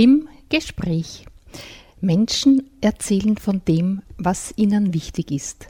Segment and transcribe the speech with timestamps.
[0.00, 1.26] Im Gespräch.
[2.00, 5.68] Menschen erzählen von dem, was ihnen wichtig ist.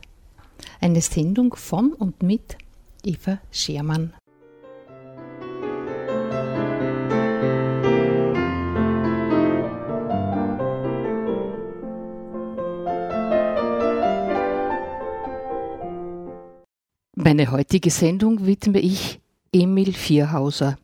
[0.80, 2.56] Eine Sendung von und mit
[3.02, 4.14] Eva Schermann.
[17.16, 19.18] Meine heutige Sendung widme ich
[19.52, 20.78] Emil Vierhauser.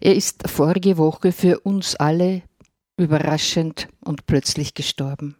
[0.00, 2.42] Er ist vorige Woche für uns alle
[2.96, 5.36] überraschend und plötzlich gestorben.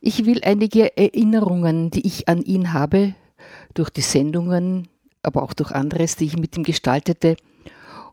[0.00, 3.14] Ich will einige Erinnerungen, die ich an ihn habe,
[3.74, 4.88] durch die Sendungen,
[5.22, 7.36] aber auch durch anderes, die ich mit ihm gestaltete,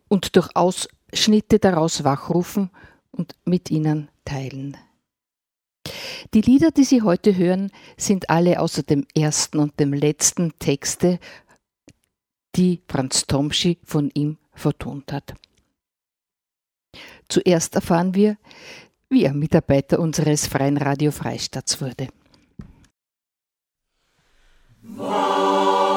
[0.08, 2.70] und durch Ausschnitte daraus wachrufen
[3.12, 4.78] und mit Ihnen teilen.
[6.34, 11.20] Die Lieder, die Sie heute hören, sind alle außer dem ersten und dem letzten Texte,
[12.56, 15.36] die Franz Tomschi von ihm vertont hat.
[17.30, 18.38] Zuerst erfahren wir,
[19.10, 22.08] wie er Mitarbeiter unseres Freien Radio Freistadts wurde.
[24.82, 25.89] Wow.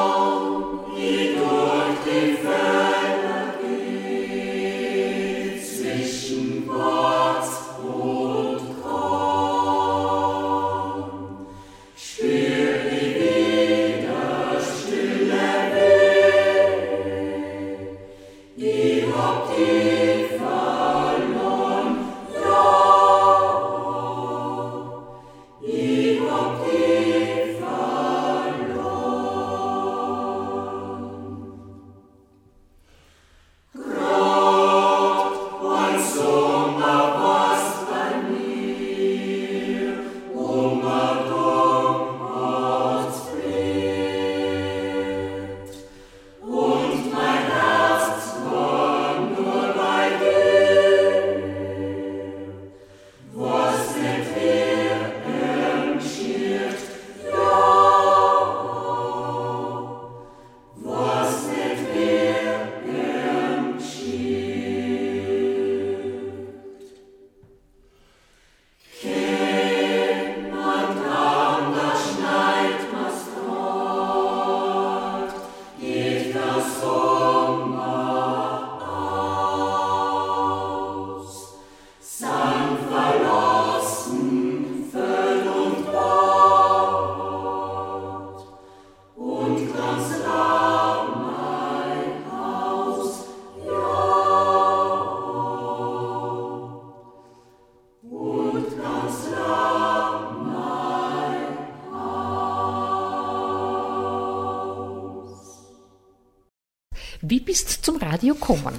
[108.23, 108.73] Radio gekommen?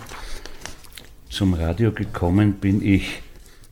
[1.28, 3.21] Zum Radio gekommen bin ich,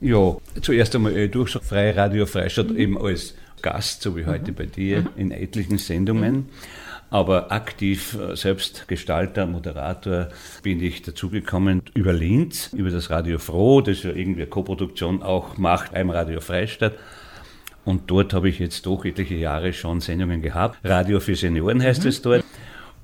[0.03, 2.77] ja, zuerst einmal äh, durch Freie Radio Freistadt mhm.
[2.77, 4.55] eben als Gast, so wie heute mhm.
[4.55, 5.09] bei dir, mhm.
[5.16, 6.34] in etlichen Sendungen.
[6.34, 6.49] Mhm.
[7.09, 10.28] Aber aktiv äh, selbst Gestalter, Moderator
[10.62, 15.56] bin ich dazugekommen über Linz, über das Radio Froh, das ja irgendwie eine Koproduktion auch
[15.56, 16.97] macht beim Radio Freistadt.
[17.87, 20.77] Und dort habe ich jetzt doch etliche Jahre schon Sendungen gehabt.
[20.84, 22.09] Radio für Senioren heißt mhm.
[22.11, 22.44] es dort.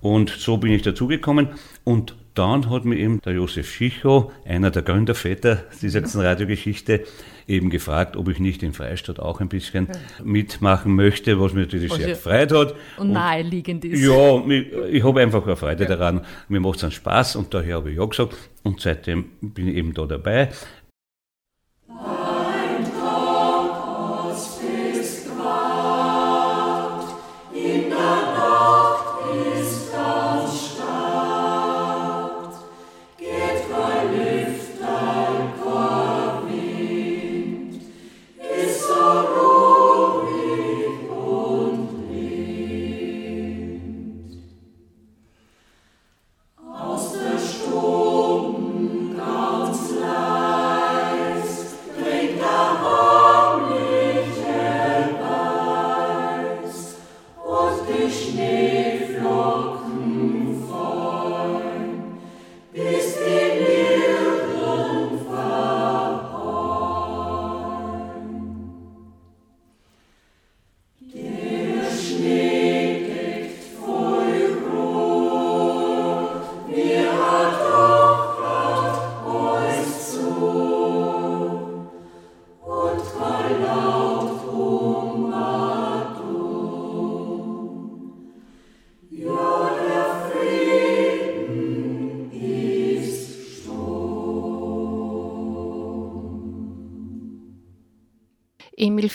[0.03, 1.49] Und so bin ich dazugekommen.
[1.83, 7.05] Und dann hat mir eben der Josef Schicho, einer der Gründerväter dieser ganzen Radiogeschichte,
[7.49, 9.89] eben gefragt, ob ich nicht in Freistadt auch ein bisschen
[10.23, 12.75] mitmachen möchte, was mir natürlich sehr gefreut hat.
[12.99, 14.01] Und, naheliegend ist.
[14.01, 14.43] Ja,
[14.89, 15.97] ich habe einfach eine Freude ja.
[15.97, 16.25] daran.
[16.49, 18.37] Mir macht es einen Spaß und daher habe ich ja gesagt.
[18.63, 20.51] Und seitdem bin ich eben da dabei.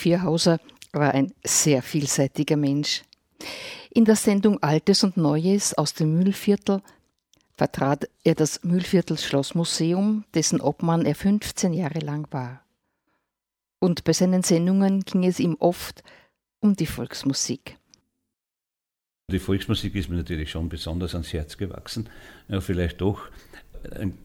[0.04, 0.60] Vierhauser
[0.92, 3.04] war ein sehr vielseitiger Mensch.
[3.90, 6.82] In der Sendung Altes und Neues aus dem Mühlviertel
[7.56, 12.66] vertrat er das Mühlviertels Schlossmuseum, dessen Obmann er 15 Jahre lang war.
[13.80, 16.04] Und bei seinen Sendungen ging es ihm oft
[16.60, 17.78] um die Volksmusik.
[19.32, 22.10] Die Volksmusik ist mir natürlich schon besonders ans Herz gewachsen.
[22.50, 23.30] Ja, vielleicht doch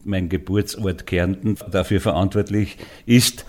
[0.03, 3.45] mein Geburtsort Kärnten dafür verantwortlich ist.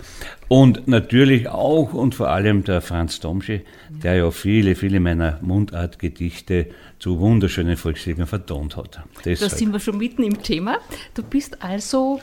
[0.47, 6.67] Und natürlich auch und vor allem der Franz Domsche, der ja viele, viele meiner Mundartgedichte
[6.99, 9.01] zu wunderschönen Volksliedern vertont hat.
[9.23, 9.51] Deshalb.
[9.51, 10.79] Da sind wir schon mitten im Thema.
[11.13, 12.19] Du bist also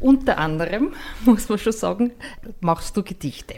[0.00, 0.92] unter anderem,
[1.24, 2.12] muss man schon sagen,
[2.60, 3.56] machst du Gedichte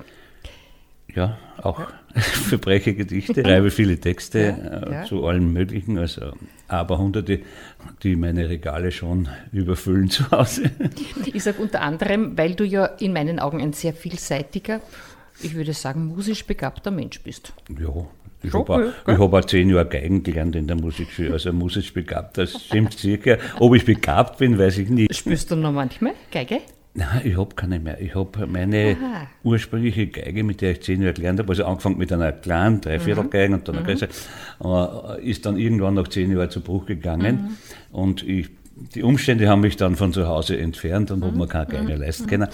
[1.16, 1.80] ja, auch
[2.14, 5.04] Verbrechegedichte, schreibe viele Texte ja, äh, ja.
[5.04, 6.32] zu allen möglichen, also
[6.68, 7.40] aber hunderte,
[8.02, 10.70] die meine Regale schon überfüllen zu Hause.
[11.32, 14.80] Ich sage unter anderem, weil du ja in meinen Augen ein sehr vielseitiger,
[15.42, 17.52] ich würde sagen, musisch begabter Mensch bist.
[17.78, 18.06] Ja,
[18.42, 22.38] ich habe auch, hab auch zehn Jahre Geigen gelernt in der Musikschule, also musisch begabt,
[22.38, 23.38] das stimmt sicher.
[23.58, 25.14] Ob ich begabt bin, weiß ich nicht.
[25.14, 26.60] Spürst du noch manchmal Geige?
[26.96, 28.00] Nein, ich habe keine mehr.
[28.00, 29.26] Ich habe meine Aha.
[29.44, 33.48] ursprüngliche Geige, mit der ich zehn Jahre gelernt habe, also angefangen mit einer kleinen Dreiviertelgeige
[33.48, 33.54] mhm.
[33.54, 33.98] und dann eine mhm.
[33.98, 37.56] größere, ist dann irgendwann nach zehn Jahren zu Bruch gegangen.
[37.90, 37.96] Mhm.
[37.96, 41.24] Und ich die Umstände haben mich dann von zu Hause entfernt und mhm.
[41.24, 42.00] habe mir keine Geige mhm.
[42.00, 42.48] leisten können.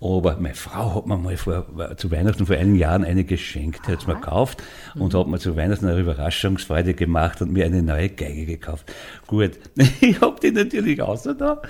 [0.00, 1.66] Aber meine Frau hat mir mal vor,
[1.96, 4.62] zu Weihnachten vor einigen Jahren eine geschenkt, die hat es mir gekauft
[4.94, 5.02] mhm.
[5.02, 8.90] und hat mir zu Weihnachten eine Überraschungsfreude gemacht und mir eine neue Geige gekauft.
[9.26, 9.52] Gut,
[10.00, 11.60] ich habe die natürlich außer da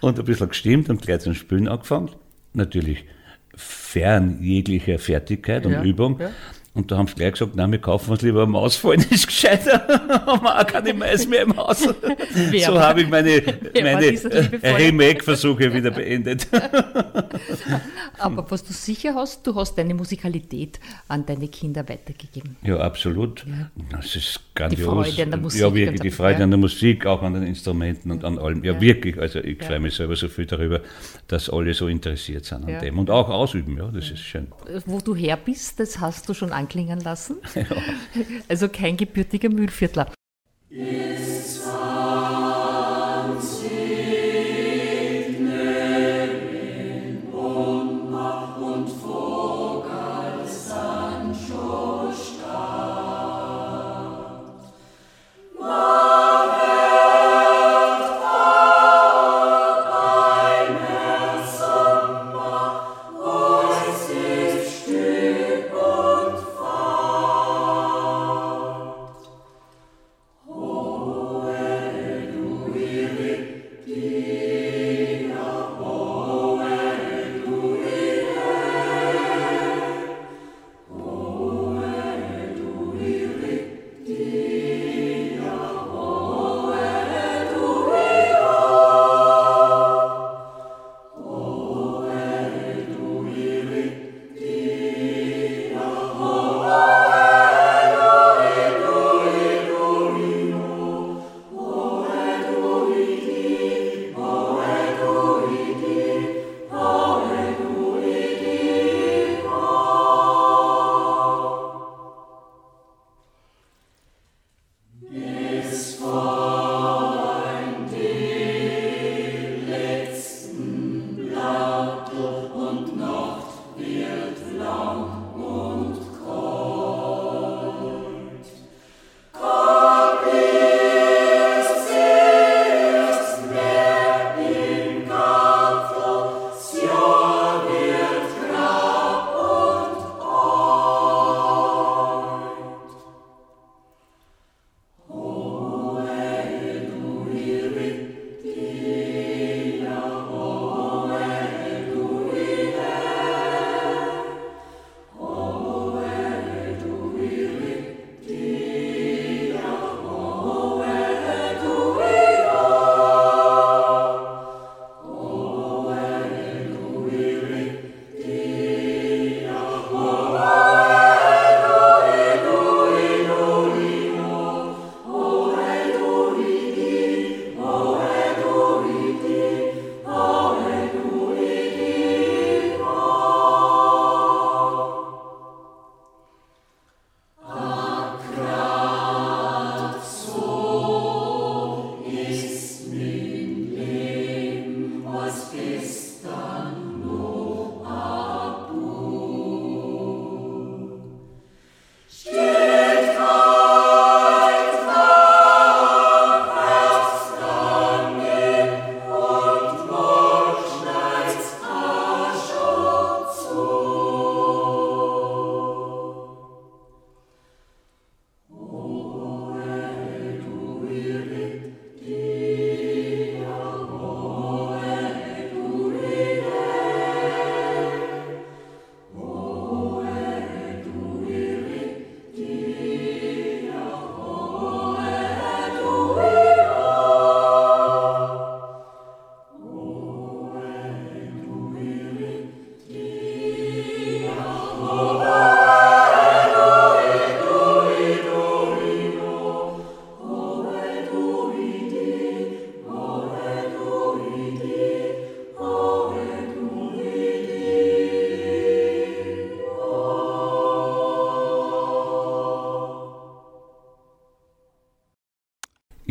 [0.00, 2.10] und ein bisschen gestimmt und gleich zum Spielen angefangen.
[2.52, 3.04] Natürlich
[3.54, 6.20] fern jeglicher Fertigkeit und ja, Übung.
[6.20, 6.30] Ja.
[6.78, 9.26] Und da haben sie gleich gesagt, nein, wir kaufen uns lieber eine Maus, fallen ist
[9.26, 9.84] gescheiter.
[10.26, 11.80] haben wir auch keine Mais mehr im Haus.
[12.66, 13.42] so habe ich meine,
[13.74, 14.12] meine
[14.62, 16.46] Remake-Versuche wieder beendet.
[18.16, 20.78] Aber was du sicher hast, du hast deine Musikalität
[21.08, 22.56] an deine Kinder weitergegeben.
[22.62, 23.44] Ja, absolut.
[23.44, 23.70] Ja.
[23.90, 24.78] Das ist grandios.
[24.78, 25.60] Die Freude an der Musik.
[25.60, 26.44] Ja, wirklich, die Freude ja.
[26.44, 28.62] an der Musik, auch an den Instrumenten und an allem.
[28.62, 28.80] Ja, ja.
[28.80, 29.18] wirklich.
[29.18, 30.80] Also ich freue mich selber so viel darüber,
[31.26, 33.00] dass alle so interessiert sind an dem.
[33.00, 34.46] Und auch ausüben, ja, das ist schön.
[34.86, 37.38] Wo du her bist, das hast du schon angesprochen anklingen lassen.
[37.54, 37.64] Ja.
[38.48, 40.12] Also kein gebürtiger Mühlviertler.
[40.70, 41.57] Ist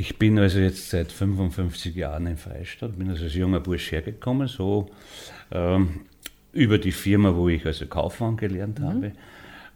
[0.10, 4.48] Ich bin also jetzt seit 55 Jahren in Freistadt, bin also als junger Bursch hergekommen,
[4.48, 4.90] so
[5.52, 6.00] ähm,
[6.54, 8.86] über die Firma, wo ich also Kaufmann gelernt mhm.
[8.86, 9.12] habe.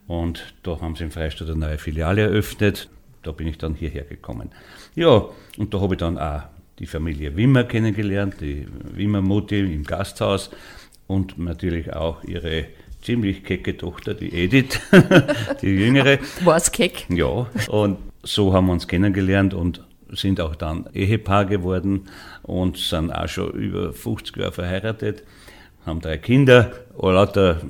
[0.07, 2.87] Und da haben sie in Freistadt eine neue Filiale eröffnet.
[3.23, 4.51] Da bin ich dann hierher gekommen.
[4.95, 5.25] Ja,
[5.57, 6.43] und da habe ich dann auch
[6.79, 10.49] die Familie Wimmer kennengelernt, die Wimmer-Mutti im Gasthaus
[11.07, 12.67] und natürlich auch ihre
[13.01, 14.79] ziemlich kecke Tochter, die Edith,
[15.61, 16.19] die jüngere.
[16.45, 17.05] War es keck?
[17.09, 22.07] Ja, und so haben wir uns kennengelernt und sind auch dann Ehepaar geworden
[22.43, 25.23] und sind auch schon über 50 Jahre verheiratet,
[25.85, 27.61] haben drei Kinder, lauter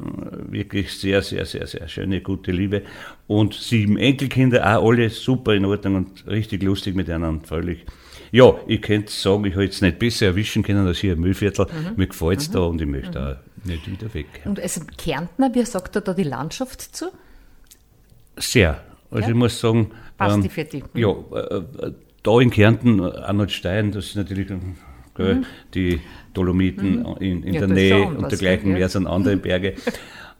[0.49, 2.83] wirklich sehr, sehr, sehr, sehr schöne, gute Liebe
[3.27, 7.85] und sieben Enkelkinder, auch alle super in Ordnung und richtig lustig mit miteinander, völlig.
[8.33, 11.65] Ja, ich könnte sagen, ich habe jetzt nicht besser erwischen können als hier im Müllviertel.
[11.65, 11.97] Mhm.
[11.97, 12.53] Mir gefällt es mhm.
[12.53, 13.25] da und ich möchte mhm.
[13.25, 14.27] auch nicht wieder weg.
[14.45, 17.11] Und als Kärntner, wie sagt er da die Landschaft zu?
[18.37, 18.81] Sehr.
[19.09, 19.29] Also ja?
[19.29, 20.83] ich muss sagen, Passt ähm, die für dich?
[20.93, 21.93] Ja, äh, äh
[22.23, 24.47] da in Kärnten, Arnold Stein, das ist natürlich
[25.15, 25.45] gell, mhm.
[25.73, 25.99] die
[26.33, 27.15] Dolomiten mhm.
[27.19, 29.75] in, in ja, der Nähe und dergleichen mehr sind andere Berge.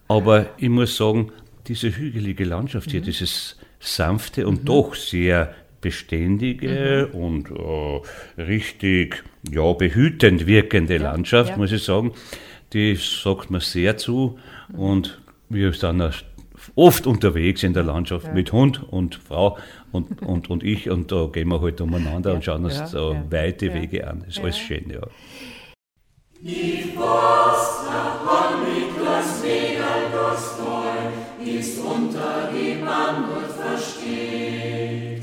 [0.08, 1.32] Aber ich muss sagen,
[1.66, 3.04] diese hügelige Landschaft hier, mhm.
[3.04, 4.64] dieses sanfte und mhm.
[4.64, 7.20] doch sehr beständige mhm.
[7.20, 11.56] und äh, richtig ja, behütend wirkende ja, Landschaft, ja.
[11.56, 12.12] muss ich sagen,
[12.72, 14.38] die sagt mir sehr zu.
[14.68, 14.78] Mhm.
[14.78, 16.24] Und wir sind
[16.74, 18.32] oft unterwegs in der Landschaft ja.
[18.32, 19.58] mit Hund und Frau
[19.92, 22.86] und, und, und ich und da gehen wir halt umeinander ja, und schauen uns ja,
[22.86, 24.20] so weite Wege an.
[24.26, 25.00] Das ist alles schön, ja.
[31.44, 33.26] Ist unter die Band
[33.60, 35.22] versteht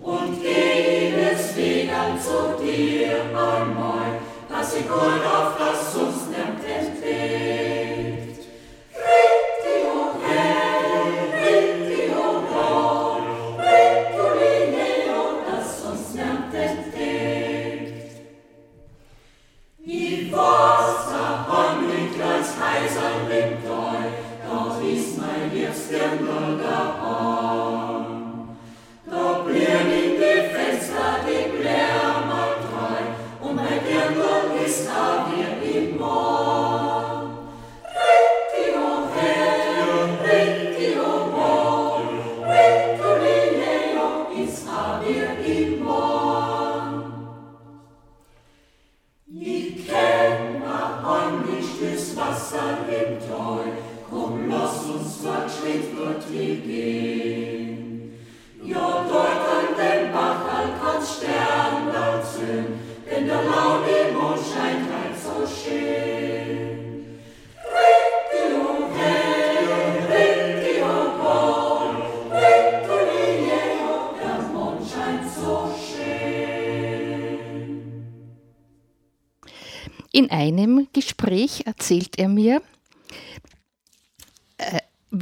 [0.00, 6.09] und geh deswegen zu dir einmal, dass ich gut auf das sonst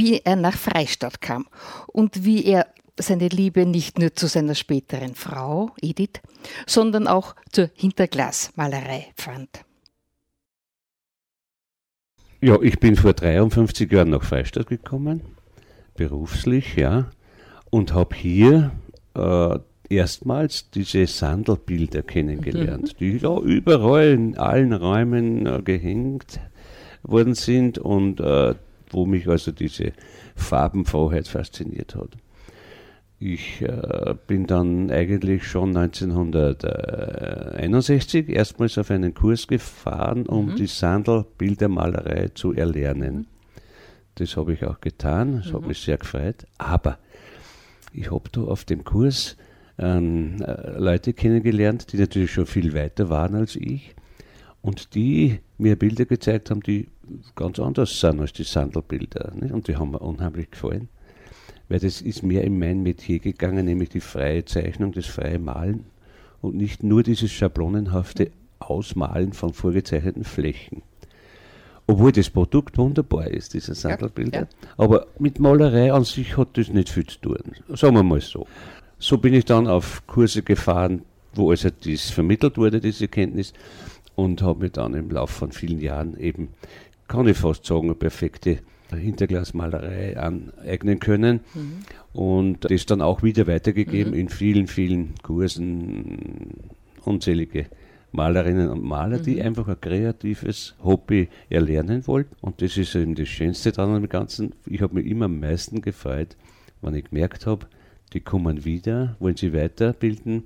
[0.08, 1.46] wie er nach Freistadt kam
[1.86, 2.66] und wie er
[2.98, 6.20] seine Liebe nicht nur zu seiner späteren Frau Edith,
[6.66, 9.50] sondern auch zur Hinterglasmalerei fand.
[12.40, 15.20] Ja, ich bin vor 53 Jahren nach Freistadt gekommen,
[15.94, 17.10] beruflich, ja,
[17.70, 18.70] und habe hier
[19.14, 19.58] äh,
[19.90, 22.98] erstmals diese Sandelbilder kennengelernt, mhm.
[22.98, 26.40] die da überall in allen Räumen äh, gehängt
[27.02, 28.54] worden sind und äh,
[28.90, 29.92] wo mich also diese
[30.34, 32.16] Farbenfroheit fasziniert hat.
[33.20, 40.56] Ich äh, bin dann eigentlich schon 1961 erstmals auf einen Kurs gefahren, um mhm.
[40.56, 43.16] die Sandelbildermalerei zu erlernen.
[43.16, 43.26] Mhm.
[44.14, 45.56] Das habe ich auch getan, das mhm.
[45.56, 46.46] hat mich sehr gefreut.
[46.58, 46.98] Aber
[47.92, 49.36] ich habe da auf dem Kurs
[49.78, 53.96] ähm, äh, Leute kennengelernt, die natürlich schon viel weiter waren als ich
[54.62, 56.88] und die mir Bilder gezeigt haben, die
[57.36, 59.32] ganz anders sind als die Sandelbilder.
[59.34, 59.52] Nicht?
[59.52, 60.88] Und die haben mir unheimlich gefallen,
[61.68, 65.84] weil das ist mehr in mein Metier gegangen, nämlich die freie Zeichnung, das freie Malen
[66.40, 70.82] und nicht nur dieses schablonenhafte Ausmalen von vorgezeichneten Flächen.
[71.86, 74.40] Obwohl das Produkt wunderbar ist, diese Sandelbilder.
[74.40, 74.68] Ja, ja.
[74.76, 77.38] Aber mit Malerei an sich hat das nicht viel zu tun.
[77.70, 78.46] Sagen wir mal so.
[78.98, 83.54] So bin ich dann auf Kurse gefahren, wo also dies vermittelt wurde, diese Kenntnis,
[84.18, 86.48] und habe mir dann im Laufe von vielen Jahren eben,
[87.06, 88.58] kann ich fast sagen, eine perfekte
[88.90, 91.84] Hinterglasmalerei aneignen können mhm.
[92.14, 94.18] und das dann auch wieder weitergegeben mhm.
[94.18, 96.72] in vielen, vielen Kursen,
[97.04, 97.66] unzählige
[98.10, 99.22] Malerinnen und Maler, mhm.
[99.22, 102.34] die einfach ein kreatives Hobby erlernen wollten.
[102.40, 104.52] Und das ist eben das Schönste daran am Ganzen.
[104.66, 106.36] Ich habe mich immer am meisten gefreut,
[106.82, 107.68] wenn ich gemerkt habe,
[108.14, 110.42] die kommen wieder, wollen sie weiterbilden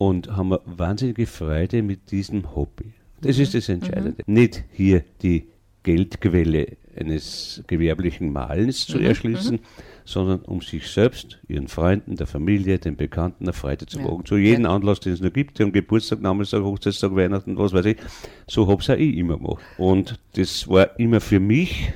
[0.00, 2.94] und haben eine wahnsinnige Freude mit diesem Hobby.
[3.20, 4.22] Das ist das Entscheidende.
[4.26, 4.32] Mhm.
[4.32, 5.48] Nicht hier die
[5.82, 9.04] Geldquelle eines gewerblichen Malens zu mhm.
[9.04, 9.60] erschließen, mhm.
[10.06, 14.20] sondern um sich selbst, ihren Freunden, der Familie, den Bekannten eine Freude zu machen.
[14.20, 14.24] Ja.
[14.24, 14.74] Zu jedem ja.
[14.74, 17.98] Anlass, den es noch gibt, am Geburtstag, Namenstag, Hochzeitstag, Weihnachten, was weiß ich,
[18.46, 19.62] so habe ich auch ich immer gemacht.
[19.76, 21.92] Und das war immer für mich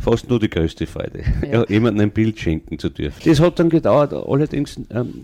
[0.00, 3.20] fast nur die größte Freude, ja jemandem ein Bild schenken zu dürfen.
[3.24, 5.22] Das hat dann gedauert, allerdings ähm,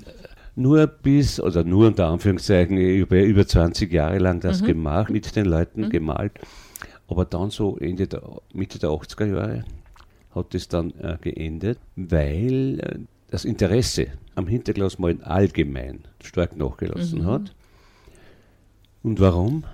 [0.56, 4.66] nur bis, oder nur unter Anführungszeichen, über, über 20 Jahre lang das mhm.
[4.66, 5.90] gemacht, mit den Leuten mhm.
[5.90, 6.32] gemalt.
[7.08, 9.64] Aber dann so Ende der, Mitte der 80er Jahre
[10.34, 12.98] hat es dann äh, geendet, weil äh,
[13.30, 17.26] das Interesse am Hinterglasmalen allgemein stark nachgelassen mhm.
[17.26, 17.54] hat.
[19.02, 19.64] Und warum?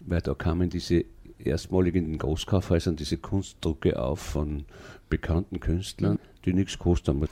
[0.00, 1.04] Weil da kamen diese
[1.38, 4.64] erstmalig in den Großkaufhäusern diese Kunstdrucke auf von
[5.08, 7.28] bekannten Künstlern, die nichts haben.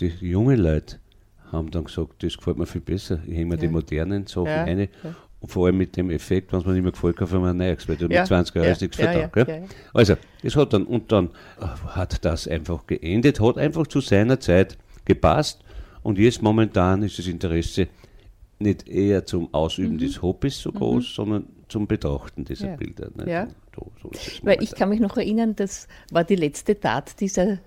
[0.00, 0.98] Die jungen Leute
[1.52, 3.20] haben dann gesagt, das gefällt mir viel besser.
[3.26, 3.60] Ich hänge mir ja.
[3.62, 4.64] die modernen Sachen ja.
[4.64, 4.88] eine.
[5.02, 5.14] Ja.
[5.40, 7.56] Und vor allem mit dem Effekt, wenn es mir nicht mehr gefällt, kaufen wir ein
[7.56, 8.20] neues, weil du ja.
[8.20, 8.76] mit 20 Euro ja.
[8.80, 9.62] nichts ja, ja, ja,
[9.94, 11.30] Also, das hat dann, und dann
[11.60, 15.62] äh, hat das einfach geendet, hat einfach zu seiner Zeit gepasst.
[16.02, 17.88] Und jetzt momentan ist das Interesse
[18.58, 19.98] nicht eher zum Ausüben mhm.
[19.98, 21.14] des Hobbys so groß, mhm.
[21.14, 23.10] sondern zum Betrachten dieser Bilder.
[23.26, 23.46] Ja.
[23.76, 24.10] So, so
[24.42, 27.58] Weil ich kann mich noch erinnern, das war die letzte Tat dieser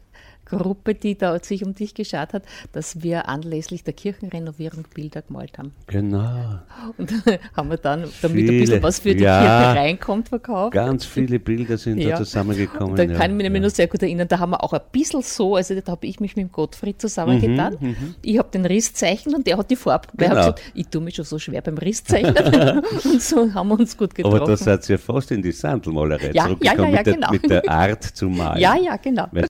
[0.57, 5.57] Gruppe, die da sich um dich geschaut hat, dass wir anlässlich der Kirchenrenovierung Bilder gemalt
[5.57, 5.73] haben.
[5.87, 6.59] Genau.
[6.97, 7.11] Und
[7.55, 10.73] haben wir dann, damit viele, ein bisschen was für die ja, Kirche reinkommt, verkauft.
[10.73, 12.11] Ganz viele Bilder sind ja.
[12.11, 12.95] da zusammengekommen.
[12.95, 15.21] da kann ich mich nämlich noch sehr gut erinnern, da haben wir auch ein bisschen
[15.21, 17.77] so, also da habe ich mich mit dem Gottfried zusammengetan.
[17.79, 18.15] Mhm, mhm.
[18.21, 20.07] ich habe den Riss zeichnet und der hat die Farbe.
[20.15, 20.31] Genau.
[20.31, 22.79] Weil gesagt, ich tue mich schon so schwer beim Riss zeichnen.
[23.03, 24.37] und so haben wir uns gut getroffen.
[24.37, 27.31] Aber da seid ihr fast in die Sandelmalerei ja, zurückgekommen ja, ja, ja, genau.
[27.31, 28.59] mit, der, mit der Art zu malen.
[28.59, 29.27] Ja, ja, genau.
[29.31, 29.47] Weil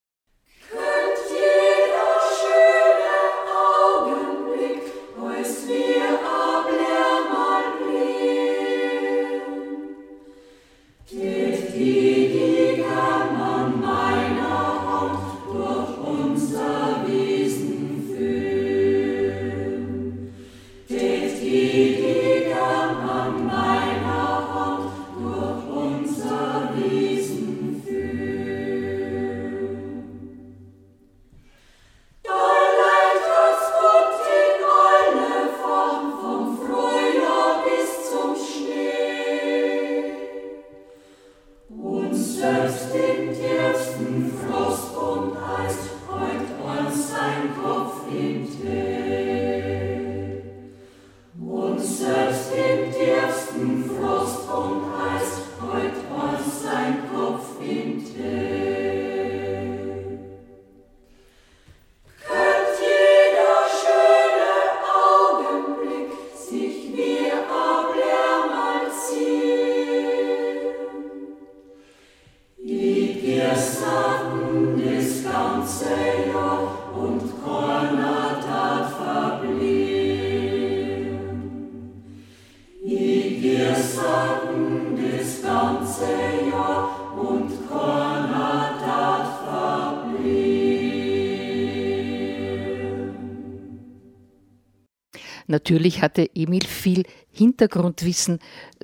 [95.71, 98.39] Natürlich hatte Emil viel Hintergrundwissen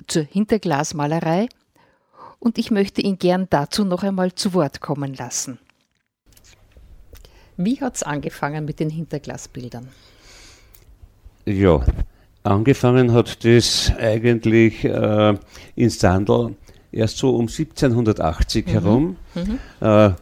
[0.06, 1.50] zur Hinterglasmalerei
[2.38, 5.58] und ich möchte ihn gern dazu noch einmal zu Wort kommen lassen.
[7.58, 9.88] Wie hat es angefangen mit den Hinterglasbildern?
[11.44, 11.84] Ja,
[12.42, 15.36] angefangen hat das eigentlich äh,
[15.76, 16.56] in Sandl
[16.90, 18.70] erst so um 1780 mhm.
[18.70, 19.58] herum, mhm.
[19.86, 20.12] Äh,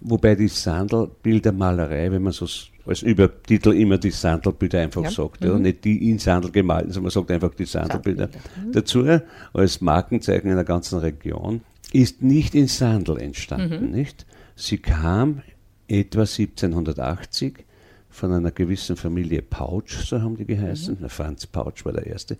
[0.00, 2.46] wobei die Sandelbildermalerei, wenn man so
[2.86, 5.10] als Übertitel immer die Sandelbilder einfach ja.
[5.10, 5.44] sagt.
[5.44, 5.54] Ja?
[5.54, 5.62] Mhm.
[5.62, 8.72] Nicht die in Sandel gemalten, sondern man sagt einfach die Sandelbilder mhm.
[8.72, 9.04] dazu.
[9.52, 11.60] Als Markenzeichen einer ganzen Region
[11.92, 13.86] ist nicht in Sandel entstanden.
[13.86, 13.90] Mhm.
[13.92, 14.26] Nicht?
[14.56, 15.42] Sie kam
[15.88, 17.64] etwa 1780
[18.10, 20.98] von einer gewissen Familie Pautsch, so haben die geheißen.
[21.00, 21.08] Mhm.
[21.08, 22.36] Franz Pautsch war der erste,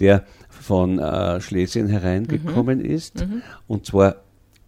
[0.00, 2.84] der von äh, Schlesien hereingekommen mhm.
[2.84, 3.20] ist.
[3.20, 3.42] Mhm.
[3.68, 4.16] Und zwar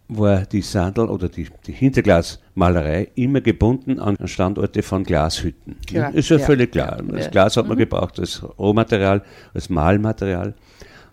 [0.09, 5.75] war die Sandel oder die, die Hinterglasmalerei immer gebunden an Standorte von Glashütten.
[5.85, 7.01] Klar, ist ja, ja völlig klar.
[7.07, 7.29] Das ja.
[7.31, 7.81] Glas hat man mhm.
[7.81, 9.21] gebraucht als Rohmaterial,
[9.53, 10.53] als Malmaterial.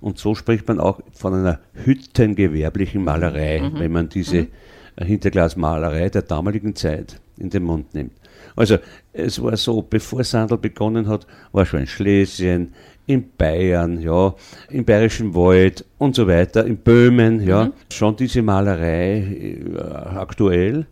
[0.00, 3.78] Und so spricht man auch von einer hüttengewerblichen Malerei, mhm.
[3.78, 5.04] wenn man diese mhm.
[5.04, 8.12] Hinterglasmalerei der damaligen Zeit in den Mund nimmt.
[8.56, 8.78] Also
[9.12, 12.74] es war so, bevor Sandel begonnen hat, war schon in Schlesien,
[13.06, 14.34] in Bayern, ja,
[14.70, 17.72] im Bayerischen Wald und so weiter, in Böhmen, ja, mhm.
[17.92, 19.80] schon diese Malerei äh,
[20.16, 20.86] aktuell.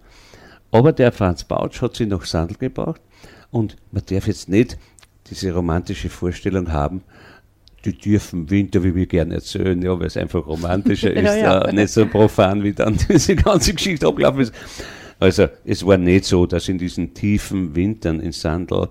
[0.71, 3.01] Aber der Franz Bautsch hat sie nach Sandl gebracht
[3.51, 4.79] und man darf jetzt nicht
[5.29, 7.03] diese romantische Vorstellung haben,
[7.85, 11.63] die tiefen Winter, wie wir gerne erzählen, ja, weil es einfach romantischer ist, ja, ja.
[11.63, 14.55] Äh, nicht so profan, wie dann diese ganze Geschichte abgelaufen ist.
[15.19, 18.89] Also es war nicht so, dass in diesen tiefen Wintern in Sandal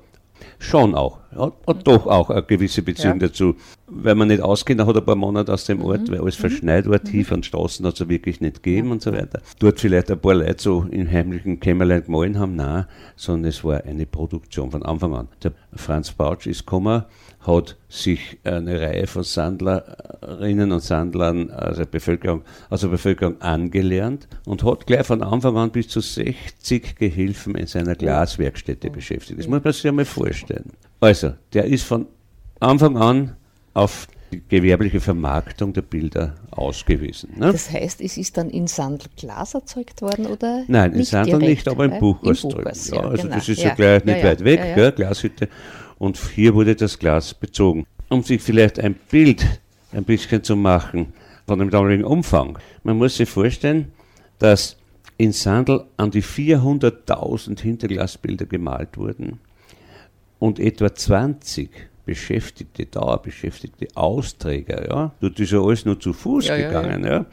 [0.60, 3.28] schon auch, hat, hat doch auch eine gewisse Beziehung ja.
[3.28, 3.56] dazu.
[3.88, 5.86] Weil man nicht ausgeht, hat ein paar Monate aus dem mhm.
[5.86, 6.42] Ort, weil alles mhm.
[6.42, 7.04] verschneit war, mhm.
[7.04, 8.94] tief an Straßen hat es wirklich nicht gegeben ja.
[8.94, 9.42] und so weiter.
[9.60, 13.84] Dort vielleicht ein paar Leute so im heimlichen Kämmerlein gemahlen haben, nein, sondern es war
[13.84, 15.28] eine Produktion von Anfang an.
[15.44, 17.04] Der Franz Bautsch ist gekommen,
[17.42, 24.86] hat sich eine Reihe von Sandlerinnen und Sandlern also Bevölkerung, also Bevölkerung angelernt und hat
[24.86, 29.40] gleich von Anfang an bis zu 60 Gehilfen in seiner Glaswerkstätte beschäftigt.
[29.40, 30.72] Das muss man sich einmal vorstellen.
[31.02, 32.06] Also, der ist von
[32.60, 33.36] Anfang an
[33.74, 37.32] auf die gewerbliche Vermarktung der Bilder ausgewiesen.
[37.38, 37.52] Ne?
[37.52, 40.64] Das heißt, es ist dann in Sandl Glas erzeugt worden, oder?
[40.68, 42.72] Nein, in Sandl nicht, aber im Buchhaus drüben.
[42.92, 43.36] Ja, also genau.
[43.36, 45.50] das ist ja, ja gleich nicht ja, weit weg, ja, Gell, Glashütte.
[45.98, 47.86] Und hier wurde das Glas bezogen.
[48.10, 49.46] Um sich vielleicht ein Bild
[49.92, 51.14] ein bisschen zu machen
[51.48, 52.60] von dem damaligen Umfang.
[52.84, 53.92] Man muss sich vorstellen,
[54.38, 54.78] dass
[55.18, 59.40] in Sandl an die 400.000 Hinterglasbilder gemalt wurden
[60.42, 61.70] und etwa 20
[62.04, 67.26] Beschäftigte, Dauerbeschäftigte, Austräger, ja, dort ist ja alles nur zu Fuß ja, gegangen, ja, ja.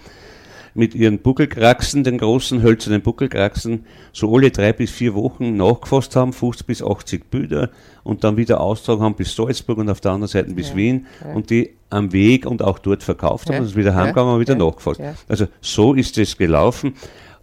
[0.74, 6.34] mit ihren Buckelkraxen, den großen hölzernen Buckelkraxen, so alle drei bis vier Wochen nachgefasst haben,
[6.34, 7.70] 50 bis 80 Bilder
[8.04, 11.48] und dann wieder austragen haben bis Salzburg und auf der anderen Seite bis Wien und
[11.48, 15.00] die am Weg und auch dort verkauft haben und wieder heimgegangen und wieder nachgefasst.
[15.28, 16.92] Also so ist es gelaufen.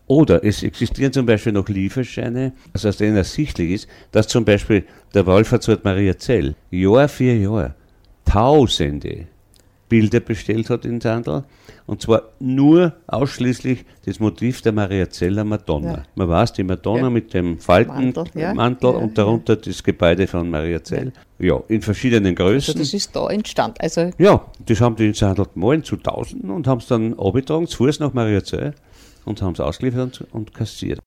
[0.07, 4.83] Oder es existieren zum Beispiel noch Lieferscheine, also aus denen ersichtlich ist, dass zum Beispiel
[5.13, 7.75] der Wallfahrtsort Maria Zell Jahr für Jahr
[8.25, 9.27] Tausende
[9.87, 11.43] Bilder bestellt hat in Sandl.
[11.85, 15.91] Und zwar nur ausschließlich das Motiv der Mariazeller Madonna.
[15.91, 16.03] Ja.
[16.15, 17.09] Man weiß, die Madonna ja.
[17.11, 18.97] mit dem Faltenmantel ja.
[18.97, 21.13] und darunter das Gebäude von Mariazell.
[21.37, 21.61] Ja.
[21.67, 22.73] in verschiedenen Größen.
[22.73, 23.77] Also das ist da entstanden.
[23.79, 27.67] Also ja, das haben die in Sandl gemalt zu Tausenden und haben es dann abgetragen,
[27.67, 28.73] zu Fuß nach Mariazell
[29.25, 30.99] und haben es ausgeliefert und, und kassiert.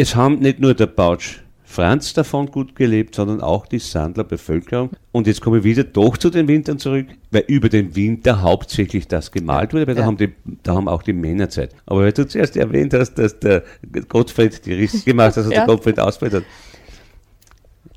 [0.00, 4.88] Es haben nicht nur der Bautsch Franz davon gut gelebt, sondern auch die Sandler Bevölkerung.
[5.12, 9.08] Und jetzt komme ich wieder doch zu den Wintern zurück, weil über den Winter hauptsächlich
[9.08, 10.00] das gemalt wurde, weil ja.
[10.00, 10.32] da, haben die,
[10.62, 11.74] da haben auch die Männer Zeit.
[11.84, 13.62] Aber weil du zuerst erwähnt hast, dass der
[14.08, 15.58] Gottfried die Risse gemacht hat, also ja.
[15.58, 16.46] der Gottfried ausbildet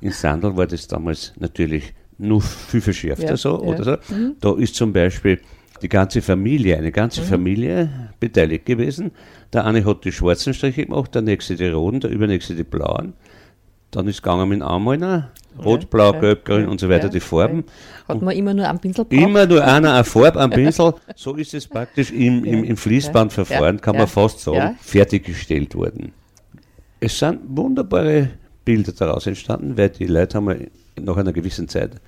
[0.02, 3.36] In Sandl war das damals natürlich nur viel verschärfter ja.
[3.38, 4.14] so, oder so.
[4.14, 4.36] Mhm.
[4.42, 5.40] Da ist zum Beispiel
[5.84, 7.26] die ganze Familie, eine ganze mhm.
[7.26, 9.10] Familie beteiligt gewesen.
[9.52, 13.12] Der eine hat die schwarzen Striche gemacht, der nächste die roten, der übernächste die blauen.
[13.90, 15.30] Dann ist es gegangen mit Anmalner,
[15.62, 17.64] rot, blau, ja, gelb, grün ja, und so weiter, ja, die Farben.
[18.08, 19.22] Hat man immer nur einen Pinsel braucht?
[19.22, 20.94] Immer nur einer, eine Farbe, ein Pinsel.
[21.16, 26.12] So ist es praktisch im, im, im Fließbandverfahren, kann man fast sagen, fertiggestellt worden.
[26.98, 28.30] Es sind wunderbare
[28.64, 30.66] Bilder daraus entstanden, weil die Leute haben
[30.98, 32.00] nach einer gewissen Zeit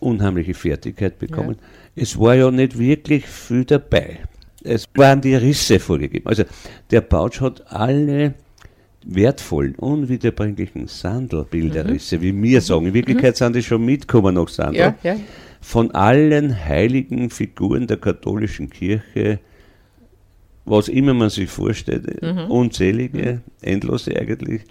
[0.00, 1.56] unheimliche Fertigkeit bekommen.
[1.94, 2.02] Ja.
[2.02, 4.20] Es war ja nicht wirklich viel dabei.
[4.62, 6.26] Es waren die Risse vorgegeben.
[6.26, 6.44] Also
[6.90, 8.34] der Bautsch hat alle
[9.04, 12.22] wertvollen, unwiederbringlichen Sandelbilderrisse, mhm.
[12.22, 12.86] wie wir sagen.
[12.86, 13.38] In Wirklichkeit mhm.
[13.38, 14.80] sind die schon mitgekommen nach Sandel.
[14.80, 15.16] Ja, ja.
[15.60, 19.40] Von allen heiligen Figuren der katholischen Kirche
[20.64, 22.50] was immer man sich vorstellt, mhm.
[22.50, 24.62] unzählige, endlose eigentlich.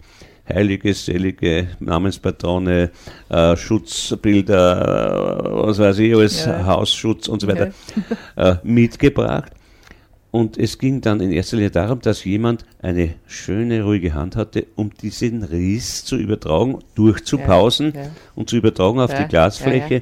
[0.47, 2.91] Heilige, selige Namenspatrone,
[3.29, 6.65] äh, Schutzbilder, was weiß ich, alles ja.
[6.65, 7.71] Hausschutz und so weiter
[8.35, 8.51] ja.
[8.51, 9.51] äh, mitgebracht.
[10.31, 14.65] Und es ging dann in erster Linie darum, dass jemand eine schöne, ruhige Hand hatte,
[14.75, 20.01] um diesen Riss zu übertragen, durchzupausen ja, und zu übertragen auf die Glasfläche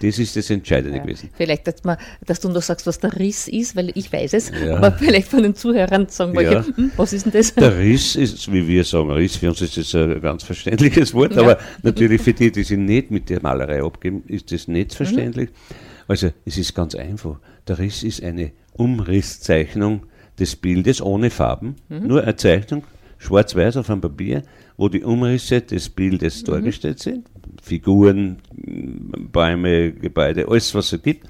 [0.00, 1.02] das ist das Entscheidende ja.
[1.02, 1.30] gewesen.
[1.34, 4.50] Vielleicht, dass, man, dass, du noch sagst, was der Riss ist, weil ich weiß es,
[4.50, 4.76] ja.
[4.76, 6.64] aber vielleicht von den Zuhörern sagen wir, ja.
[6.64, 7.54] hm, was ist denn das?
[7.54, 11.36] Der Riss ist, wie wir sagen, Riss, für uns ist das ein ganz verständliches Wort,
[11.38, 14.96] aber natürlich für die, die sich nicht mit der Malerei abgeben, ist das nicht mhm.
[14.96, 15.50] verständlich.
[15.50, 15.74] Mhm.
[16.08, 17.38] Also es ist ganz einfach.
[17.66, 20.02] Der Riss ist eine Umrisszeichnung
[20.38, 22.06] des Bildes ohne Farben, mhm.
[22.06, 22.84] nur eine Zeichnung,
[23.18, 24.42] schwarz-weiß auf einem Papier,
[24.76, 26.46] wo die Umrisse des Bildes mhm.
[26.46, 27.26] dargestellt sind
[27.66, 31.26] Figuren, Bäume, Gebäude, alles was es gibt.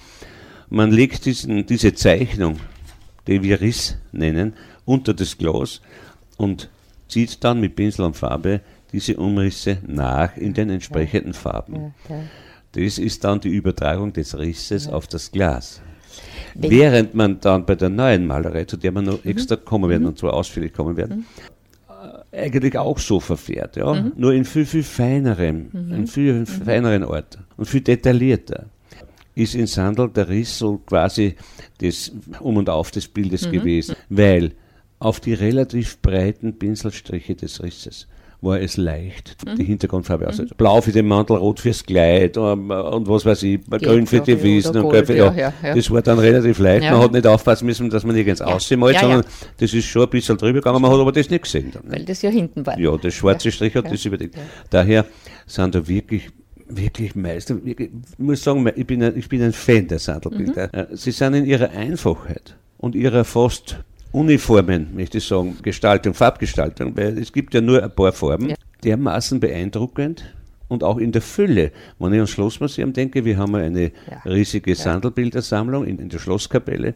[0.68, 2.59] Man legt diesen, diese Zeichnung,
[3.27, 4.53] die wir Riss nennen,
[4.85, 5.81] unter das Glas
[6.37, 6.68] und
[7.09, 8.61] zieht dann mit Pinsel und Farbe
[8.92, 11.94] diese Umrisse nach in den entsprechenden Farben.
[12.72, 15.81] Das ist dann die Übertragung des Risses auf das Glas.
[16.55, 19.31] Während man dann bei der neuen Malerei, zu der wir noch mhm.
[19.31, 20.09] extra kommen werden mhm.
[20.09, 21.25] und zwar ausführlich kommen werden, mhm
[22.37, 23.94] eigentlich auch so verfährt, ja.
[23.94, 24.12] Mhm.
[24.16, 25.92] Nur in viel, viel feinerem, mhm.
[25.92, 26.46] in viel mhm.
[26.46, 28.66] feineren Ort und viel detaillierter
[29.35, 31.37] ist in Sandel der Riss so quasi
[31.79, 33.53] das Um und Auf des Bildes mhm.
[33.53, 34.53] gewesen, weil
[34.99, 38.09] auf die relativ breiten Pinselstriche des Risses
[38.47, 39.57] war es leicht, mhm.
[39.57, 40.39] die Hintergrundfarbe aus.
[40.39, 40.49] Mhm.
[40.57, 44.21] Blau für den Mantel, rot fürs Kleid und, und was weiß ich, Gelb grün für
[44.21, 46.91] die Wiesen und Gold für, ja, ja, ja, Das war dann relativ leicht.
[46.91, 48.47] Man hat nicht aufpassen müssen, dass man nirgends ja.
[48.47, 49.25] aussieht, sondern
[49.59, 51.73] das ist schon ein bisschen drüber gegangen, man hat aber das nicht gesehen.
[51.73, 52.79] Dann, Weil das ja hinten war.
[52.79, 54.37] Ja, das schwarze Strich hat das überdeckt.
[54.71, 55.05] Daher
[55.47, 56.31] sind da wirklich
[56.69, 57.57] wirklich Meister.
[57.65, 60.71] Ich muss sagen, ich bin ein, ich bin ein Fan der Sandelbilder.
[60.91, 60.97] Mhm.
[60.97, 63.79] Sie sind in ihrer Einfachheit und ihrer fast
[64.16, 68.57] Uniformen, möchte ich sagen, Gestaltung, Farbgestaltung, weil es gibt ja nur ein paar Farben, ja.
[68.83, 70.24] dermaßen beeindruckend
[70.68, 71.70] und auch in der Fülle.
[71.98, 74.22] Wenn ich ans Schlossmuseum denke, wir haben eine ja.
[74.24, 74.74] riesige.
[74.74, 76.94] Sandelbildersammlung in, in, der Schlosskapelle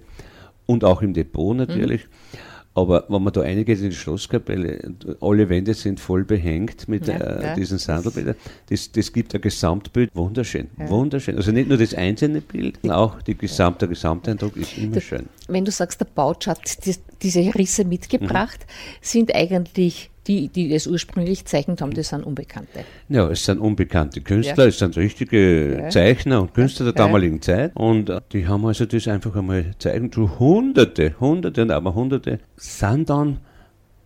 [0.64, 2.06] und auch im Depot natürlich.
[2.06, 2.38] Mhm.
[2.72, 7.16] Aber wenn man da reingeht in die Schlosskapelle, alle Wände sind voll behängt mit ja,
[7.16, 7.54] äh, ja.
[7.54, 8.36] diesen Sandelbildern.
[8.68, 10.88] Das, das gibt ein Gesamtbild, wunderschön, ja.
[10.88, 11.36] wunderschön.
[11.36, 15.26] Also nicht nur das einzelne Bild, auch die Gesamt, der Gesamteindruck ist immer das, schön.
[15.48, 18.98] Wenn du sagst, der Bautsch hat die, diese Risse mitgebracht, mhm.
[19.00, 22.84] sind eigentlich die, die es ursprünglich gezeichnet haben, das sind Unbekannte.
[23.08, 24.68] Ja, es sind unbekannte Künstler, ja.
[24.68, 25.88] es sind richtige ja.
[25.88, 27.72] Zeichner und Künstler der damaligen Zeit.
[27.74, 32.38] Und äh, die haben also das einfach einmal zeigen, zu Hunderte, Hunderte und aber Hunderte,
[32.56, 33.38] sind dann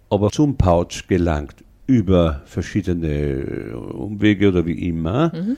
[0.08, 5.32] aber zum Pouch gelangt über verschiedene Umwege oder wie immer.
[5.34, 5.56] Mhm.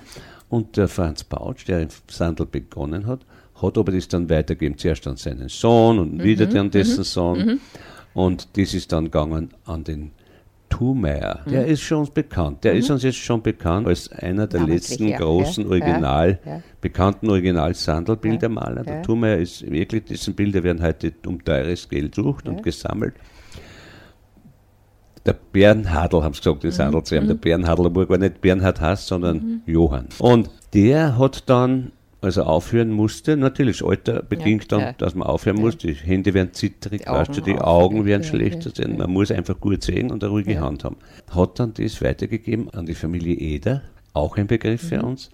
[0.48, 3.20] Und der Franz Pouch, der in Sandel begonnen hat,
[3.60, 4.78] hat aber das dann weitergegeben.
[4.78, 6.22] Zuerst an seinen Sohn und mhm.
[6.22, 7.04] wieder an dessen mhm.
[7.04, 7.38] Sohn.
[7.38, 7.60] Mhm.
[8.14, 10.12] Und das ist dann gegangen an den
[10.76, 11.70] Thumeyer, der mhm.
[11.70, 12.62] ist schon bekannt.
[12.64, 12.78] Der mhm.
[12.80, 15.70] ist uns jetzt schon bekannt als einer der letzten großen ja.
[15.70, 16.62] Original, ja.
[16.82, 18.84] bekannten Original-Sandelbildermaler.
[18.84, 23.14] Der Thumeyer ist wirklich, dessen Bilder werden heute um teures Geld gesucht und gesammelt.
[25.24, 26.72] Der Bernhardl, haben sie gesagt, die mhm.
[26.72, 27.26] Sandel zu haben.
[27.26, 29.62] Der Bernhardl, obwohl gar nicht Bernhard heißt, sondern mhm.
[29.64, 30.08] Johann.
[30.18, 31.92] Und der hat dann
[32.26, 33.36] also aufhören musste.
[33.36, 34.92] Natürlich, das Alter bedingt ja, dann, ja.
[34.92, 35.62] dass man aufhören ja.
[35.62, 35.78] muss.
[35.78, 38.98] Die Hände werden zitterig, die weißt du, die Augen werden schlechter sehen.
[38.98, 40.96] Man muss einfach gut sehen und eine ruhige Hand haben.
[41.30, 44.88] Hat dann das weitergegeben an die Familie Eder, auch ein Begriff mhm.
[44.88, 45.30] für uns.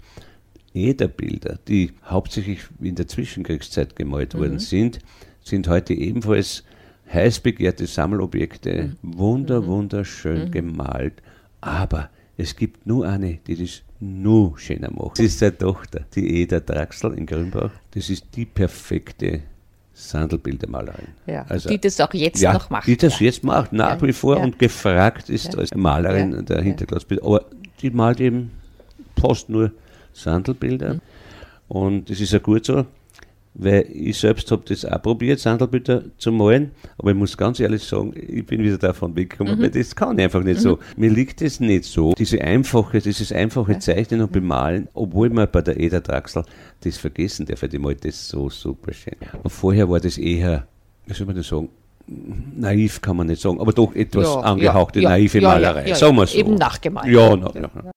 [0.74, 4.38] Ederbilder, die hauptsächlich in der Zwischenkriegszeit gemalt mhm.
[4.38, 5.00] worden sind,
[5.42, 6.64] sind heute ebenfalls
[7.12, 9.18] heiß begehrte Sammelobjekte, mhm.
[9.18, 9.66] wunder, mhm.
[9.66, 10.50] wunderschön mhm.
[10.50, 11.14] gemalt.
[11.60, 15.18] Aber es gibt nur eine, die das noch schöner macht.
[15.18, 17.70] Das ist seine Tochter, die Eda Draxler in Grünbach.
[17.92, 19.42] Das ist die perfekte
[19.94, 21.08] Sandelbildermalerin.
[21.26, 22.86] Ja, also, die das auch jetzt ja, noch macht.
[22.88, 23.26] Die das ja.
[23.26, 27.24] jetzt macht, nach wie vor und gefragt ist als Malerin der Hinterglasbilder.
[27.24, 27.44] Aber
[27.80, 28.50] die malt eben
[29.20, 29.70] fast nur
[30.12, 30.94] Sandelbilder.
[30.94, 31.00] Mhm.
[31.68, 32.84] Und das ist ja gut so
[33.54, 37.82] weil ich selbst habe das auch probiert, Sandelbilder zu malen, aber ich muss ganz ehrlich
[37.82, 39.62] sagen, ich bin wieder davon weggekommen, mhm.
[39.62, 40.62] weil das kann ich einfach nicht mhm.
[40.62, 40.78] so.
[40.96, 45.60] Mir liegt es nicht so, diese einfache, dieses einfache Zeichnen und Bemalen, obwohl man bei
[45.60, 46.44] der Eda Draxler
[46.80, 49.16] das vergessen darf, die malt das so super schön.
[49.42, 50.66] Und vorher war das eher,
[51.06, 51.68] wie soll man das sagen,
[52.06, 56.16] naiv kann man nicht sagen, aber doch etwas ja, angehauchte ja, naive ja, Malerei, sagen
[56.16, 56.38] wir so.
[56.38, 57.12] Eben nachgemalt.
[57.12, 57.92] Ja, na, ja.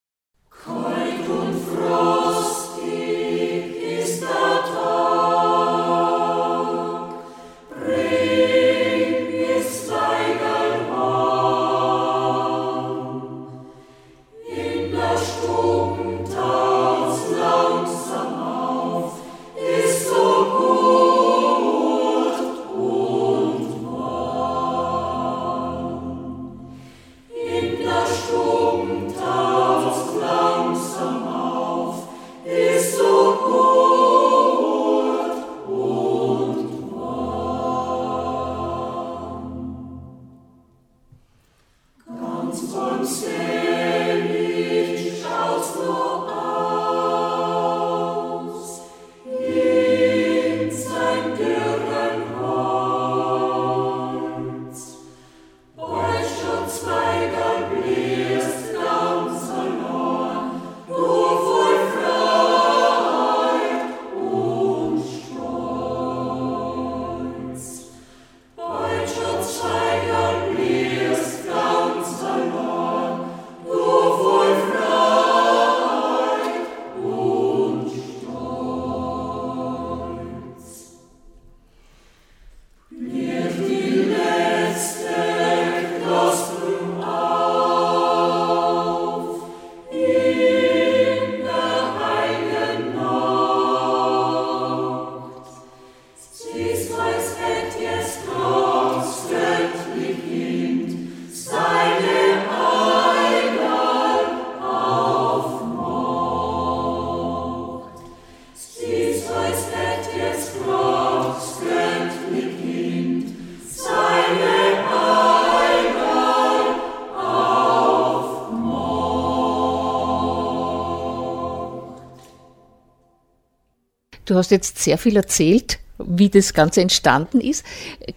[124.35, 127.63] Du hast jetzt sehr viel erzählt, wie das Ganze entstanden ist.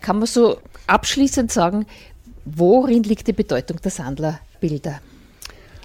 [0.00, 1.86] Kann man so abschließend sagen,
[2.44, 5.00] worin liegt die Bedeutung der Sandlerbilder?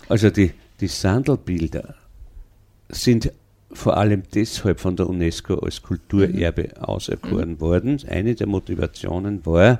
[0.09, 1.95] Also die, die Sandelbilder
[2.89, 3.31] sind
[3.71, 6.83] vor allem deshalb von der UNESCO als Kulturerbe mhm.
[6.83, 7.59] auserkoren mhm.
[7.61, 8.01] worden.
[8.07, 9.79] Eine der Motivationen war,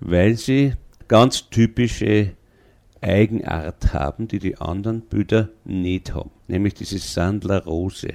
[0.00, 0.74] weil sie
[1.08, 2.32] ganz typische
[3.00, 8.14] Eigenart haben, die die anderen Bilder nicht haben, nämlich diese Sandlerrose.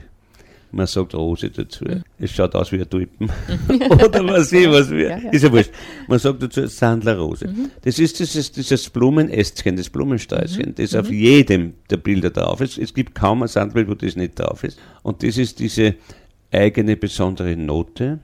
[0.72, 1.86] Man sagt Rose dazu.
[1.86, 2.04] Mhm.
[2.20, 3.30] Es schaut aus wie ein Tulpen.
[3.90, 5.10] Oder was ich, was wir.
[5.10, 5.30] Ja, ja.
[5.32, 5.72] Ist ja wurscht.
[6.08, 7.48] Man sagt dazu Sandlerrose.
[7.48, 7.72] Mhm.
[7.82, 10.76] Das ist dieses, dieses Blumenästchen, das Blumensträußchen, mhm.
[10.76, 11.00] das mhm.
[11.00, 12.78] auf jedem der Bilder drauf ist.
[12.78, 14.80] Es gibt kaum ein Sandbild, wo das nicht drauf ist.
[15.04, 15.96] Und das ist diese
[16.52, 18.20] eigene besondere Note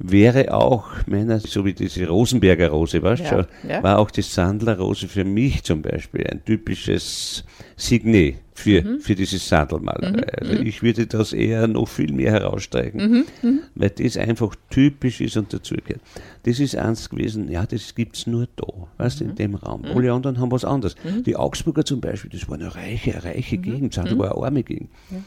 [0.00, 3.82] wäre auch meiner, so wie diese Rosenberger Rose, weißt ja, ja.
[3.82, 7.44] war auch die Sandlerrose für mich zum Beispiel ein typisches
[7.76, 9.00] Signet für, mhm.
[9.00, 10.10] für diese Sandelmalerei.
[10.10, 10.24] Mhm.
[10.38, 10.66] Also mhm.
[10.66, 13.24] ich würde das eher noch viel mehr herausstreichen, mhm.
[13.42, 13.60] mhm.
[13.74, 16.00] weil das einfach typisch ist und dazugehört.
[16.44, 19.36] Das ist eins gewesen, ja, das gibt es nur da, weißt du, in mhm.
[19.36, 19.84] dem Raum.
[19.84, 20.94] Alle anderen haben was anderes.
[21.26, 24.90] Die Augsburger zum Beispiel, das war eine reiche, reiche Gegend, Sandel war eine arme Gegend.
[25.10, 25.18] Ja.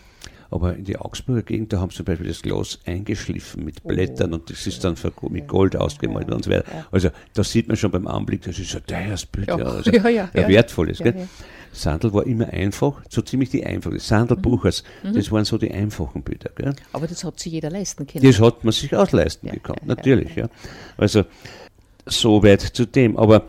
[0.54, 4.34] Aber in die Augsburger Gegend, da haben sie zum Beispiel das Glas eingeschliffen mit Blättern
[4.34, 4.36] oh.
[4.36, 4.96] und das ist dann
[5.30, 6.66] mit Gold ausgemalt und so weiter.
[6.92, 10.08] Also da sieht man schon beim Anblick, das ist ein teures Bild, ja, also ja,
[10.10, 11.00] ja, ja, wertvolles.
[11.00, 11.28] Ja, ja.
[11.72, 13.98] Sandel war immer einfach, so ziemlich die einfachen.
[13.98, 15.14] Sandelbuchers, mhm.
[15.14, 16.52] das waren so die einfachen Bilder.
[16.56, 16.76] Gell?
[16.92, 18.24] Aber das hat sich jeder leisten können.
[18.24, 20.36] Das hat man sich auch leisten ja, gekonnt, natürlich.
[20.36, 20.50] Ja,
[20.98, 21.24] Also
[22.06, 23.18] so weit zu dem.
[23.18, 23.48] Aber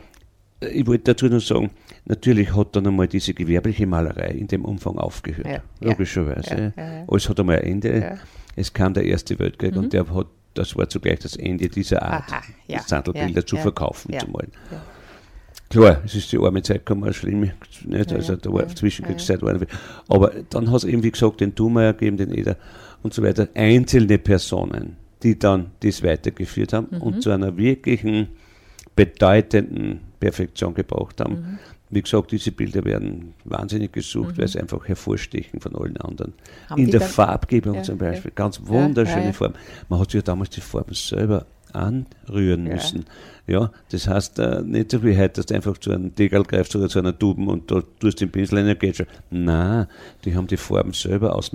[0.72, 1.70] ich wollte dazu nur sagen,
[2.04, 5.46] natürlich hat dann einmal diese gewerbliche Malerei in dem Umfang aufgehört.
[5.46, 6.72] Ja, logischerweise.
[6.76, 8.18] Ja, ja, Alles hat einmal ein Ende.
[8.56, 9.84] Es kam der Erste Weltkrieg mhm.
[9.84, 14.30] und der hat, das war zugleich das Ende dieser Art, Aha, Sandelbilder zu verkaufen, zu
[14.30, 14.52] malen.
[15.70, 17.50] Klar, es ist die arme Zeit gekommen, schlimm,
[17.84, 18.12] nicht?
[18.12, 19.42] also da war Zwischenkriegszeit.
[19.42, 19.58] War
[20.08, 22.56] aber dann hat es eben, wie gesagt, den Thumeier gegeben, den Eder
[23.02, 27.02] und so weiter, einzelne Personen, die dann das weitergeführt haben mhm.
[27.02, 28.28] und zu einer wirklichen
[28.94, 31.34] bedeutenden Perfektion gebraucht haben.
[31.34, 31.58] Mhm.
[31.90, 34.40] Wie gesagt, diese Bilder werden wahnsinnig gesucht, mhm.
[34.40, 36.32] weil sie einfach hervorstechen von allen anderen.
[36.70, 38.34] Haben In der Farbgebung ja, zum Beispiel, ja.
[38.34, 39.54] ganz wunderschöne ja, Farben.
[39.90, 41.44] Man hat sich ja damals die Farben selber
[41.74, 43.04] anrühren müssen.
[43.46, 46.74] Ja, das heißt äh, nicht so wie heute, dass du einfach zu einem Deckel greifst
[46.74, 49.06] oder zu einer Tuben und da tust den Pinsel in, geht schon.
[49.30, 49.86] Nein,
[50.24, 51.50] die haben die Farben selber aus,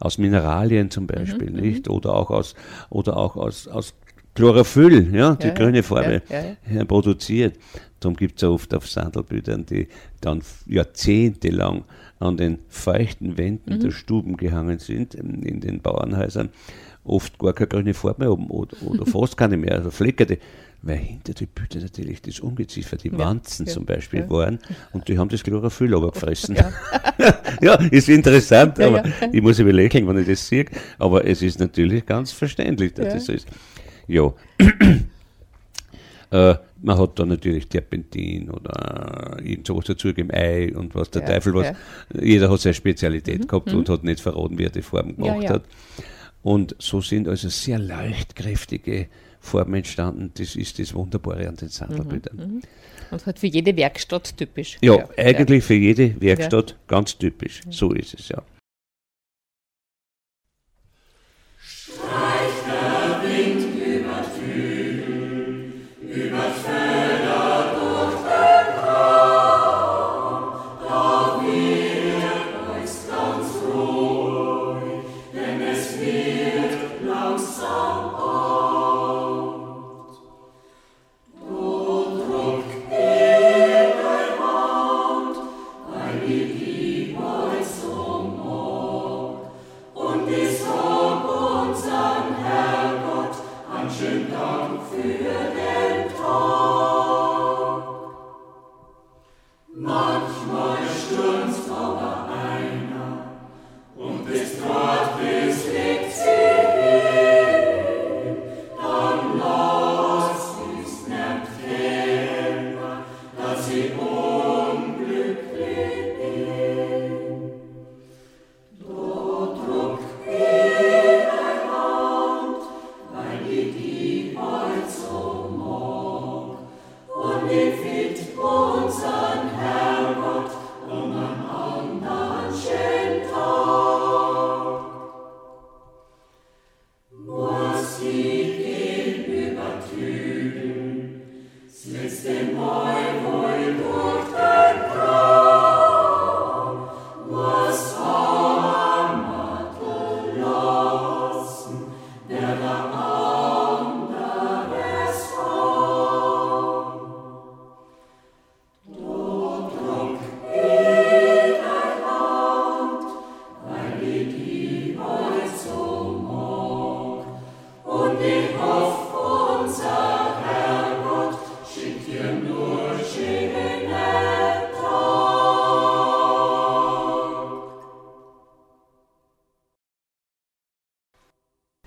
[0.00, 1.88] aus Mineralien zum Beispiel, mhm, nicht?
[1.88, 1.94] Mhm.
[1.94, 2.54] Oder auch aus,
[2.90, 3.94] oder auch aus, aus
[4.34, 7.56] Chlorophyll, ja, die ja, grüne Farbe, ja, ja, produziert.
[8.02, 9.88] Darum gibt es ja oft auf Sandelbildern, die
[10.20, 11.84] dann jahrzehntelang
[12.18, 13.80] an den feuchten Wänden mhm.
[13.80, 16.50] der Stuben gehangen sind, in den Bauernhäusern,
[17.04, 20.38] oft gar keine grüne Farbe oben oder, oder fast keine mehr, also Fleckerte,
[20.82, 24.58] weil hinter die Büte natürlich das Ungeziefer, die Wanzen zum Beispiel waren
[24.92, 26.56] und die haben das Chlorophyll aber gefressen.
[27.60, 27.74] Ja.
[27.74, 30.64] ist interessant, aber ich muss über lächeln, wenn ich das sehe,
[30.98, 33.46] aber es ist natürlich ganz verständlich, dass das so ist.
[34.08, 34.32] Ja.
[36.32, 41.28] Äh, man hat da natürlich Terpentin oder irgend sowas dazugegeben, Ei und was der ja,
[41.28, 41.66] Teufel was.
[41.66, 42.22] Ja.
[42.22, 43.78] Jeder hat seine Spezialität mhm, gehabt mhm.
[43.78, 45.64] und hat nicht verraten, wie er die Form gemacht ja, hat.
[46.42, 49.08] Und so sind also sehr leuchtkräftige
[49.40, 50.32] Formen entstanden.
[50.34, 52.36] Das ist das Wunderbare an den Sandelbildern.
[52.36, 52.62] Mhm, mhm,
[53.10, 54.78] und halt für jede Werkstatt typisch.
[54.80, 57.60] Ja, eigentlich für jede Werkstatt ganz typisch.
[57.68, 58.42] So ist es ja.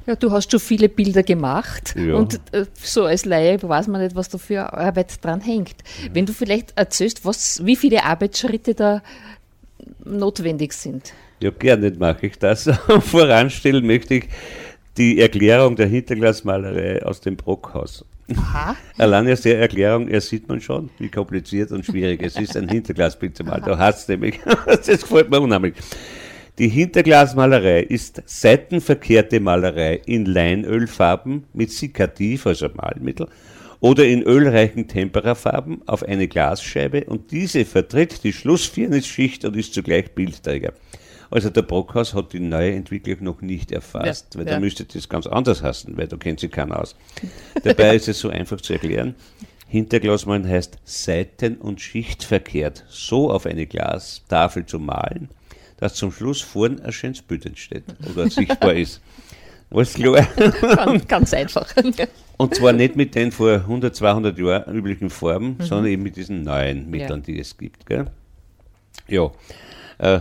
[0.08, 2.16] Ja, du hast schon viele Bilder gemacht Ja.
[2.16, 5.76] und äh, so als Laie weiß man nicht, was da für Arbeit dran hängt.
[6.14, 9.02] Wenn du vielleicht erzählst, was, wie viele Arbeitsschritte da
[10.04, 11.14] notwendig sind.
[11.42, 12.64] Ja, gerne mache ich das.
[13.02, 14.30] Voranstellen möchte ich
[14.98, 18.06] die Erklärung der Hinterglasmalerei aus dem Brockhaus.
[18.36, 18.76] Aha.
[18.98, 22.70] Allein aus der Erklärung, er sieht man schon, wie kompliziert und schwierig es ist, ein
[22.70, 23.64] Hinterglasbild zu malen.
[23.66, 25.76] Da hast nämlich, das gefällt mir unheimlich.
[26.58, 33.28] Die Hinterglasmalerei ist seitenverkehrte Malerei in Leinölfarben mit Sikativ, also Malmittel,
[33.82, 40.12] oder in ölreichen Temperafarben auf eine Glasscheibe und diese vertritt die Schlussfirnisschicht und ist zugleich
[40.12, 40.72] Bildträger.
[41.30, 44.54] Also der Brockhaus hat die neue Entwicklung noch nicht erfasst, Ja, weil ja.
[44.54, 46.96] da müsste das ganz anders heißen, weil da kennt sich keiner aus.
[47.66, 49.16] Dabei ist es so einfach zu erklären.
[49.68, 55.28] Hinterglasmalen heißt seiten- und schichtverkehrt so auf eine Glastafel zu malen,
[55.78, 59.02] dass zum Schluss vorn ein schönes Bild entsteht oder sichtbar ist.
[59.72, 60.28] Alles klar?
[60.62, 61.74] Ganz, ganz einfach.
[62.38, 66.44] Und zwar nicht mit den vor 100, 200 Jahren üblichen Farben, sondern eben mit diesen
[66.44, 67.86] neuen Mitteln, die es gibt.
[67.86, 68.06] Gell?
[69.08, 69.32] Ja,
[69.98, 70.20] äh,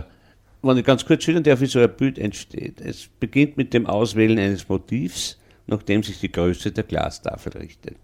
[0.61, 2.81] wenn ich ganz kurz schildern darf, wie so ein Bild entsteht.
[2.81, 5.37] Es beginnt mit dem Auswählen eines Motivs,
[5.67, 7.97] nachdem sich die Größe der Glastafel richtet.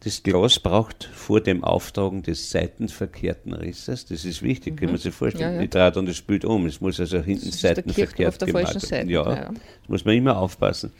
[0.00, 5.14] Das Glas braucht vor dem Auftragen des seitenverkehrten Risses, das ist wichtig, kann man sich
[5.14, 5.54] vorstellen.
[5.54, 5.66] Ja, ja.
[5.66, 8.90] Drehe dann das Bild um, es muss also hinten Kirchturm seitenverkehrt auf der gemalt falschen
[8.90, 9.08] werden.
[9.08, 9.44] Seite, Ja, ja.
[9.80, 10.92] das muss man immer aufpassen.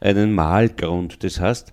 [0.00, 1.72] Einen Malgrund, das heißt,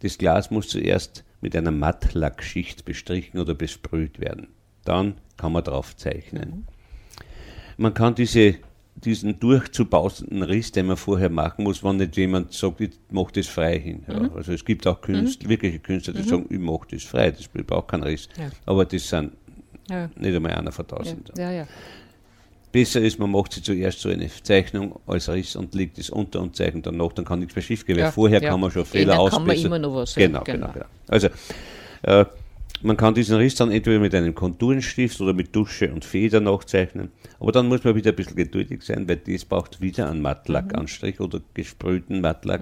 [0.00, 4.48] das Glas muss zuerst mit einer Mattlackschicht bestrichen oder besprüht werden.
[4.84, 6.66] Dann kann man drauf zeichnen.
[7.76, 8.56] Man kann diese,
[9.04, 13.46] diesen durchzubausenden Riss, den man vorher machen muss, wenn nicht jemand sagt, ich mache das
[13.46, 14.04] frei hin.
[14.08, 17.40] Ja, Also es gibt auch Künstler, wirkliche Künstler, die sagen, ich mache das frei, das
[17.40, 18.28] ich brauche keinen Riss.
[18.38, 18.50] Ja.
[18.66, 19.32] Aber das sind
[19.90, 20.08] Ja.
[20.16, 21.30] nicht einmal einer von tausend.
[22.72, 26.40] Besser ist, man macht sich zuerst so eine Zeichnung als Riss und legt es unter
[26.40, 28.82] und zeichnet dann nach, dann kann nichts mehr schief gehen, weil vorher kann man schon
[28.82, 29.66] Eh, Fehler dann kann man ausbessern.
[29.66, 30.72] immer noch was, Genau, genau, genau.
[30.72, 30.86] genau.
[31.06, 31.28] Also,
[32.02, 32.24] äh,
[32.84, 37.10] man kann diesen Riss dann entweder mit einem Konturenstift oder mit Dusche und Feder nachzeichnen,
[37.40, 41.18] aber dann muss man wieder ein bisschen geduldig sein, weil das braucht wieder einen Mattlackanstrich
[41.20, 42.60] oder gesprühten Mattlack,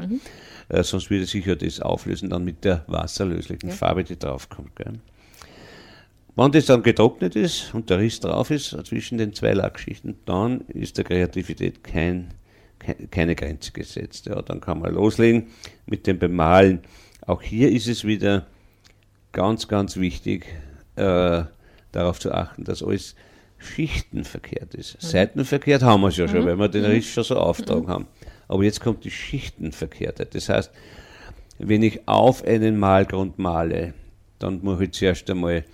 [0.69, 4.75] äh, sonst würde sich ja das auflösen dann mit der wasserlöslichen Farbe, die draufkommt.
[4.77, 4.95] Gell?
[6.35, 10.63] Wenn das dann getrocknet ist und der Riss drauf ist zwischen den zwei Lackschichten, dann
[10.69, 12.29] ist der Kreativität kein,
[12.79, 14.27] ke- keine Grenze gesetzt.
[14.27, 15.49] Ja, dann kann man loslegen
[15.85, 16.81] mit dem Bemalen.
[17.27, 18.47] Auch hier ist es wieder
[19.33, 20.47] ganz, ganz wichtig,
[20.97, 21.43] äh,
[21.93, 23.15] darauf zu achten, dass alles
[23.59, 25.01] schichtenverkehrt ist.
[25.01, 28.07] Seitenverkehrt haben wir es ja schon, weil wir den Riss schon so auftragen haben.
[28.49, 30.35] Aber jetzt kommt die Schichtenverkehrtheit.
[30.35, 30.71] Das heißt,
[31.59, 33.95] wenn ich auf einen Malgrund male,
[34.39, 35.65] dann mache ich zuerst einmal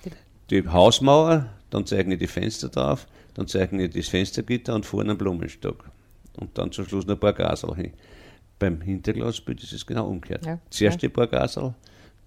[0.50, 5.10] die Hausmauer, dann zeichne ich die Fenster drauf, dann zeichne ich das Fenstergitter und vorne
[5.10, 5.90] einen Blumenstock.
[6.36, 7.92] Und dann zum Schluss noch ein paar Gasel hin.
[8.58, 10.44] Beim Hinterglasbild ist es genau umgekehrt.
[10.46, 11.74] Ja, Zuerst die paar Gasel,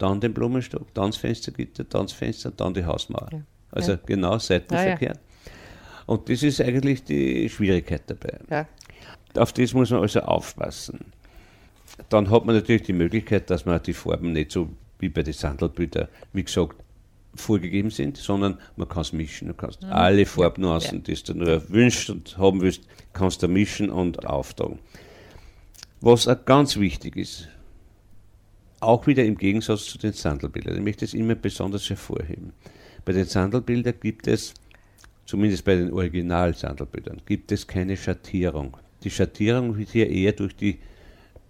[0.01, 3.29] dann den Blumenstock, dann das Fenstergitter, dann das Fenster, dann die Hausmauer.
[3.31, 3.41] Ja.
[3.71, 3.99] Also Ja.
[4.05, 5.19] genau seitenverkehrt.
[6.07, 8.39] Und das ist eigentlich die Schwierigkeit dabei.
[8.49, 8.67] Ja.
[9.41, 10.99] Auf das muss man also aufpassen.
[12.09, 15.33] Dann hat man natürlich die Möglichkeit, dass man die Farben nicht so wie bei den
[15.33, 16.75] Sandelbildern, wie gesagt,
[17.35, 19.47] vorgegeben sind, sondern man kann es mischen.
[19.47, 22.81] Du kannst alle Farbnuancen, die du nur wünschst und haben willst,
[23.13, 24.79] kannst du mischen und auftragen.
[26.01, 27.47] Was auch ganz wichtig ist,
[28.81, 32.51] auch wieder im Gegensatz zu den Sandelbildern, ich möchte es immer besonders hervorheben.
[33.05, 34.53] Bei den Sandelbildern gibt es,
[35.25, 38.77] zumindest bei den Original-Sandelbildern, gibt es keine Schattierung.
[39.03, 40.79] Die Schattierung wird hier eher durch die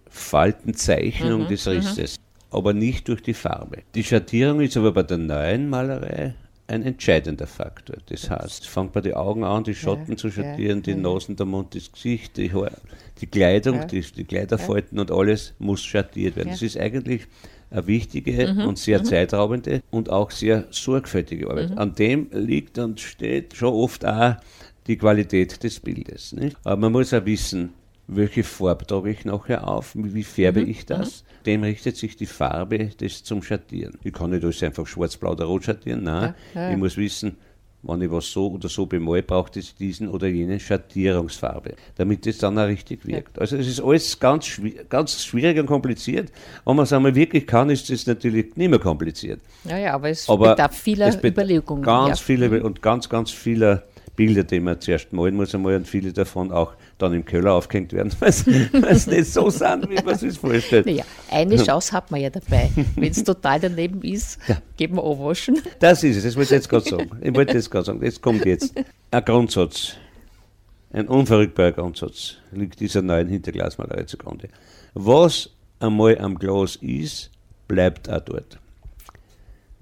[0.08, 2.16] Faltenzeichnung des Risses,
[2.50, 3.78] aber nicht durch die Farbe.
[3.94, 6.34] Die Schattierung ist aber bei der neuen Malerei
[6.72, 7.96] ein entscheidender Faktor.
[8.06, 10.96] Das heißt, fängt bei den Augen an, die Schatten Ja, zu ja, schattieren, die ja.
[10.96, 12.72] Nasen, der Mund, das Gesicht, die, Haar,
[13.20, 13.84] die Kleidung, Ja.
[13.84, 16.48] die, die Kleiderfalten und alles muss schattiert werden.
[16.48, 16.54] Ja.
[16.54, 17.26] Das ist eigentlich
[17.70, 21.76] eine wichtige und sehr zeitraubende und auch sehr sorgfältige Arbeit.
[21.78, 24.36] An dem liegt und steht schon oft auch
[24.86, 26.32] die Qualität des Bildes.
[26.32, 26.56] Nicht?
[26.64, 27.70] Aber man muss auch wissen,
[28.16, 31.24] welche Farbe trage ich nachher auf, wie färbe ich das.
[31.46, 33.98] Dem richtet sich die Farbe des zum Schattieren.
[34.04, 36.34] Ich kann nicht alles einfach schwarz, blau oder rot schattieren, nein.
[36.54, 36.70] Ja, ja, ja.
[36.72, 37.36] Ich muss wissen,
[37.84, 42.38] wenn ich was so oder so bemale, braucht es diesen oder jene Schattierungsfarbe, damit es
[42.38, 43.40] dann auch richtig wirkt.
[43.40, 46.30] Also es ist alles ganz, schwi- ganz schwierig und kompliziert.
[46.64, 49.40] Wenn man es einmal wirklich kann, ist es natürlich nicht mehr kompliziert.
[49.64, 51.82] Ja, ja, aber es Aber bedarf vieler es bedarf Überlegungen.
[51.82, 52.24] Ganz ja.
[52.24, 53.82] viele und ganz, ganz viele
[54.14, 57.92] Bilder, die man zuerst malen muss einmal und viele davon auch dann im Keller aufgehängt
[57.92, 60.86] werden, weil es nicht so sind, wie man sich vorstellt.
[60.86, 62.70] Naja, eine Chance hat man ja dabei.
[62.96, 64.38] Wenn es total daneben ist,
[64.76, 65.60] geben wir anwaschen.
[65.80, 67.10] Das ist es, das wollte ich jetzt gerade sagen.
[67.20, 68.72] Ich wollte jetzt gerade sagen, das kommt jetzt.
[69.10, 69.96] Ein Grundsatz.
[70.92, 74.48] ein unverrückbarer Grundsatz liegt dieser neuen Hinterglasmalerei zugrunde.
[74.94, 75.50] Was
[75.80, 77.30] einmal am Glas ist,
[77.68, 78.58] bleibt auch dort.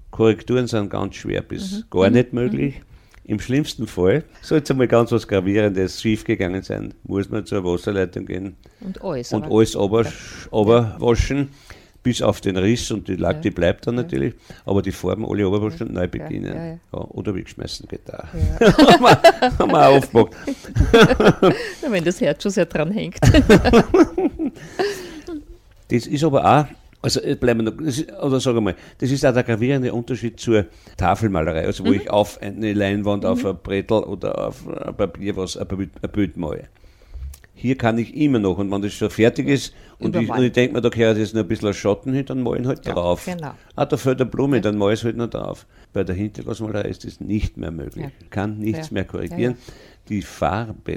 [0.09, 1.83] Korrekturen sind ganz schwer bis mhm.
[1.89, 2.79] gar nicht möglich.
[2.79, 2.90] Mhm.
[3.23, 8.25] Im schlimmsten Fall, sollte es einmal ganz was Gravierendes schiefgegangen sein, muss man zur Wasserleitung
[8.25, 10.05] gehen und alles, und alles aber,
[10.51, 11.49] aber waschen,
[12.03, 13.41] bis auf den Riss und die Lack, ja.
[13.41, 14.33] die bleibt dann natürlich,
[14.65, 16.55] aber die Farben alle runterwaschen und neu beginnen.
[16.55, 18.25] Ja, ja, oder wegschmeißen geht auch.
[19.59, 20.35] haben wir auch oft gemacht.
[21.89, 23.19] wenn das Herz schon sehr dran hängt.
[25.89, 26.65] das ist aber auch
[27.01, 30.39] also äh, bleiben wir noch, ist, oder sage mal, das ist auch der gravierende Unterschied
[30.39, 30.65] zur
[30.97, 31.95] Tafelmalerei, also wo mhm.
[31.95, 33.29] ich auf eine Leinwand, mhm.
[33.29, 36.67] auf ein Brettel oder auf ein Papier was, ein Bild, ein Bild male.
[37.53, 40.51] Hier kann ich immer noch, und wenn das schon fertig ist, und ich, und ich
[40.51, 42.93] denke mir, da gehört jetzt noch ein bisschen Schatten hin, dann male ich halt ja,
[42.93, 43.25] drauf.
[43.25, 43.53] Genau.
[43.75, 44.61] Ah, da fällt eine Blume, ja.
[44.61, 45.67] dann male ich es halt noch drauf.
[45.93, 48.05] Bei der Hinterglasmalerei ist das nicht mehr möglich.
[48.05, 48.11] Ja.
[48.31, 49.57] Kann nichts mehr korrigieren.
[50.09, 50.95] Die Farbe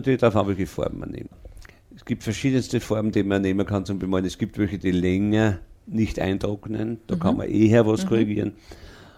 [0.00, 1.30] natürlich darauf an, welche Farben man nimmt.
[1.94, 4.24] Es gibt verschiedenste Formen, die man nehmen kann zum Bemalen.
[4.24, 7.20] Es gibt welche, die länger nicht eintrocknen, da mhm.
[7.20, 8.08] kann man eher was mhm.
[8.08, 8.52] korrigieren.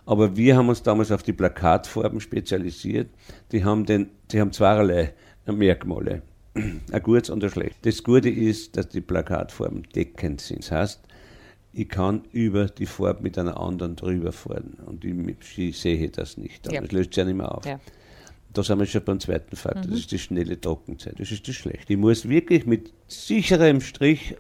[0.05, 3.09] Aber wir haben uns damals auf die Plakatfarben spezialisiert.
[3.53, 5.15] Die haben, den, die haben zweierlei
[5.47, 6.23] Merkmale.
[6.55, 7.77] Ein gutes und ein schlecht.
[7.83, 10.61] Das Gute ist, dass die Plakatfarben deckend sind.
[10.65, 11.01] Das heißt,
[11.73, 16.37] ich kann über die Farbe mit einer anderen drüber fahren und ich, ich sehe das
[16.37, 16.71] nicht.
[16.71, 16.81] Ja.
[16.81, 17.65] Das löst sich ja nicht mehr auf.
[17.65, 17.81] Ja.
[18.53, 19.91] Da sind wir schon beim zweiten Faktor, mhm.
[19.91, 21.19] das ist die schnelle Trockenzeit.
[21.19, 21.93] Das ist das Schlechte.
[21.93, 24.37] Ich muss wirklich mit sicherem Strich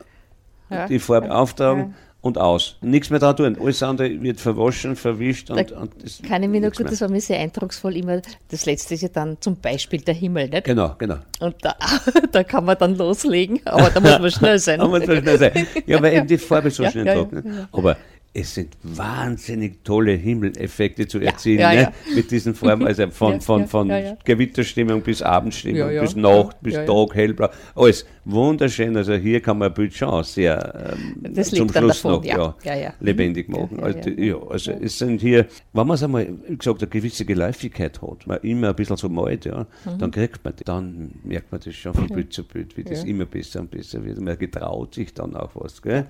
[0.70, 0.86] ja.
[0.86, 1.34] die Farbe ja.
[1.34, 1.94] auftragen ja.
[2.20, 2.76] und aus.
[2.82, 3.56] Nichts mehr dran tun.
[3.60, 5.50] Alles andere wird verwaschen, verwischt.
[5.50, 6.90] Und, da und das kann ich mir noch gut, mehr.
[6.90, 10.48] das war mir sehr eindrucksvoll, immer das letzte ist ja dann zum Beispiel der Himmel,
[10.48, 10.64] nicht?
[10.64, 11.18] Genau, genau.
[11.40, 11.74] Und da,
[12.32, 14.78] da kann man dann loslegen, aber da muss man schnell sein.
[14.80, 15.66] da muss man schnell sein.
[15.86, 17.46] Ja, weil eben die Farbe so schnell trocknet.
[17.72, 17.96] Aber
[18.34, 21.92] es sind wahnsinnig tolle Himmeleffekte zu erzielen ja, ja, ne?
[22.14, 23.92] mit diesen Formen, also von, von, von
[24.24, 28.96] Gewitterstimmung bis Abendstimmung, bis Nacht, bis Tag, hellblau, alles wunderschön.
[28.96, 32.54] Also hier kann man ein Bild schon sehr ähm, zum Schluss noch ja.
[33.00, 33.80] lebendig machen.
[33.80, 38.00] Also, ja, also es sind hier, wenn man es einmal, wie gesagt, eine gewisse Geläufigkeit
[38.00, 39.98] hat, man immer ein bisschen so malt, ja, mhm.
[39.98, 43.26] dann kriegt man, dann merkt man das schon von Bild zu Bild, wie das immer
[43.26, 44.18] besser und besser wird.
[44.20, 45.82] Man getraut sich dann auch was.
[45.82, 46.06] Gell?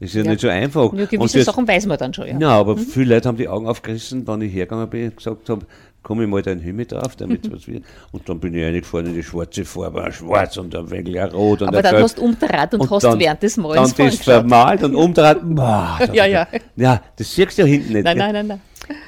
[0.00, 0.92] Das ist ja, ja, nicht so einfach.
[0.92, 2.38] Ja, gewisse das, Sachen weiß man dann schon, ja.
[2.38, 2.80] Ja, aber mhm.
[2.80, 5.66] viele Leute haben die Augen aufgerissen, wenn ich hergegangen bin und gesagt habe,
[6.04, 7.82] komm ich mal da in Himmel drauf, damit was wird.
[8.12, 11.68] Und dann bin ich reingefahren in die schwarze Farbe, schwarz und ein wenig rot und
[11.68, 14.84] Aber dann hast du umdraht und, und hast dann, während des Malens Dann das vermalt
[14.84, 15.38] und umdraht.
[15.42, 16.46] Boah, ja, ja.
[16.76, 18.04] Ja, das siehst du ja hinten nicht.
[18.04, 18.60] Nein, nein, nein, nein.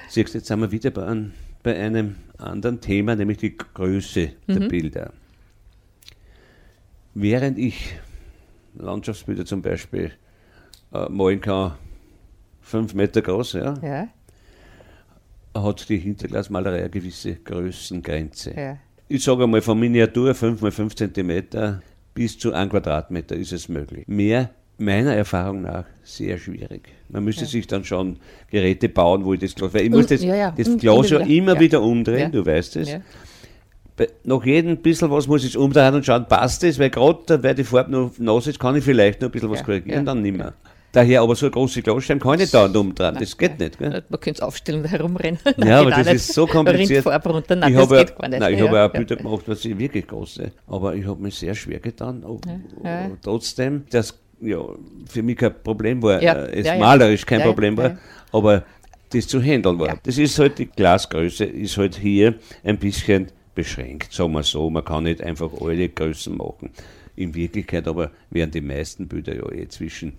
[0.09, 1.33] Siehst du, jetzt sind wir wieder bei einem,
[1.63, 4.61] bei einem anderen Thema, nämlich die Größe mhm.
[4.61, 5.13] der Bilder.
[7.15, 7.95] Während ich
[8.75, 10.13] Landschaftsbilder zum Beispiel
[11.05, 11.73] äh, kann,
[12.61, 14.09] fünf Meter groß, ja, ja.
[15.55, 18.55] hat die Hinterglasmalerei eine gewisse Größengrenze.
[18.57, 18.79] Ja.
[19.09, 21.81] Ich sage einmal, von Miniatur 5 mal 5 cm
[22.13, 24.09] bis zu 1 Quadratmeter ist es möglich.
[24.09, 26.89] Mehr meiner Erfahrung nach sehr schwierig.
[27.09, 27.49] Man müsste ja.
[27.49, 28.19] sich dann schon
[28.51, 30.51] Geräte bauen, wo ich das Glas, weil ich muss das, ja, ja.
[30.51, 32.97] das Glas ja immer wieder umdrehen, du weißt es.
[34.25, 37.65] Nach jedem bisschen was muss ich umdrehen und schauen, passt das, weil gerade, weil die
[37.65, 40.53] Farbe noch nass ist, kann ich vielleicht noch ein bisschen was korrigieren, dann nicht mehr.
[40.97, 42.95] Daher aber so große Glasscheibe kann ich da umdrehen.
[42.99, 43.79] Nein, das geht nicht.
[43.79, 44.03] Gell?
[44.09, 45.39] Man könnte es aufstellen und herumrennen.
[45.59, 47.05] Ja, aber das ist so kompliziert.
[47.05, 47.55] Runter.
[47.55, 50.53] Nein, ich habe, nein, ich ja, habe auch Bilder gemacht, was ich wirklich große.
[50.67, 52.25] Aber ich habe mich sehr schwer getan.
[52.83, 54.59] Ja, trotzdem, das ja,
[55.07, 57.99] für mich kein Problem war, ja, äh, es malerisch kein Problem war,
[58.33, 58.65] aber
[59.11, 59.99] das zu handeln war.
[60.03, 64.71] Das ist halt die Glasgröße, ist halt hier ein bisschen beschränkt, sagen wir so.
[64.71, 66.71] Man kann nicht einfach alle Größen machen.
[67.17, 70.13] In Wirklichkeit aber werden die meisten Bilder ja eh zwischen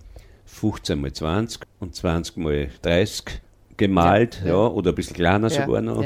[0.48, 3.40] 15 mal 20 und 20 mal 30
[3.76, 4.66] gemalt, ja, ja.
[4.66, 6.04] oder ein bisschen kleiner sogar noch.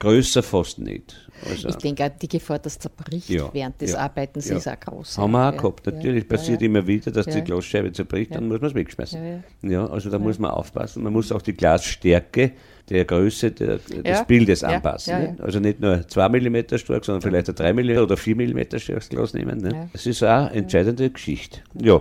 [0.00, 1.28] Größer fast nicht.
[1.48, 4.56] Also, ich denke auch, die Gefahr, dass zerbricht ja, während des ja, Arbeitens, ja.
[4.56, 5.18] ist auch groß.
[5.18, 5.86] Haben wir auch gehabt.
[5.86, 9.44] Natürlich passiert immer wieder, dass die Glasscheibe zerbricht, dann muss man es wegschmeißen.
[9.62, 11.02] Ja, also da muss man aufpassen.
[11.02, 12.52] Man muss auch die Glasstärke
[12.88, 15.18] der Größe der, des Bildes anpassen.
[15.18, 15.36] Ne?
[15.40, 19.08] Also nicht nur 2 mm stark, sondern vielleicht ein 3 mm oder 4 mm starkes
[19.08, 19.58] Glas nehmen.
[19.58, 19.90] Ne?
[19.92, 21.60] Das ist auch eine entscheidende Geschichte.
[21.80, 22.00] Ja.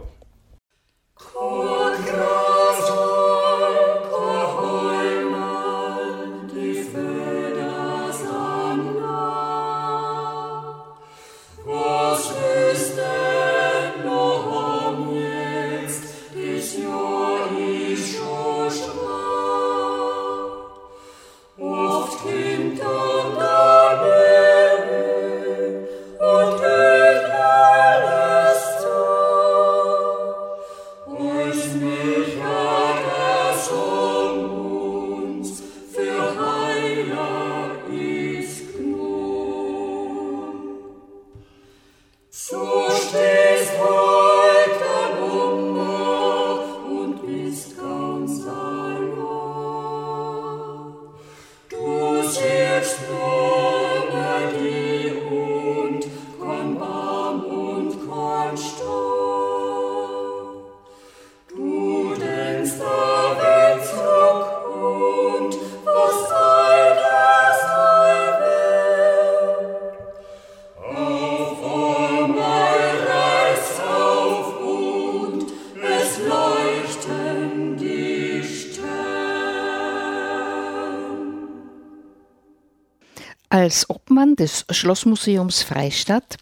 [84.17, 86.37] Als Obmann des Schlossmuseums Freistadt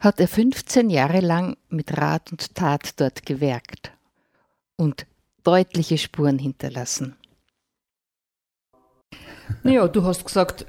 [0.00, 3.92] hat er 15 Jahre lang mit Rat und Tat dort gewerkt
[4.76, 5.04] und
[5.44, 7.14] deutliche Spuren hinterlassen.
[9.62, 10.64] Naja, du hast gesagt,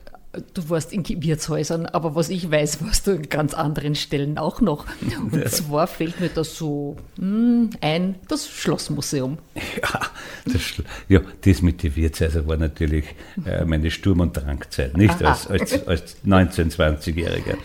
[0.54, 4.60] du warst in Wirtshäusern, aber was ich weiß, warst du in ganz anderen Stellen auch
[4.60, 4.86] noch.
[5.32, 5.46] Und ja.
[5.46, 9.38] zwar fällt mir das so hm, ein, das Schlossmuseum.
[9.82, 10.02] Ja
[10.46, 13.06] das, ja, das mit den Wirtshäusern war natürlich
[13.46, 15.24] äh, meine Sturm- und Drangzeit, nicht?
[15.24, 17.58] Als, als, als 19-, 20-Jähriger.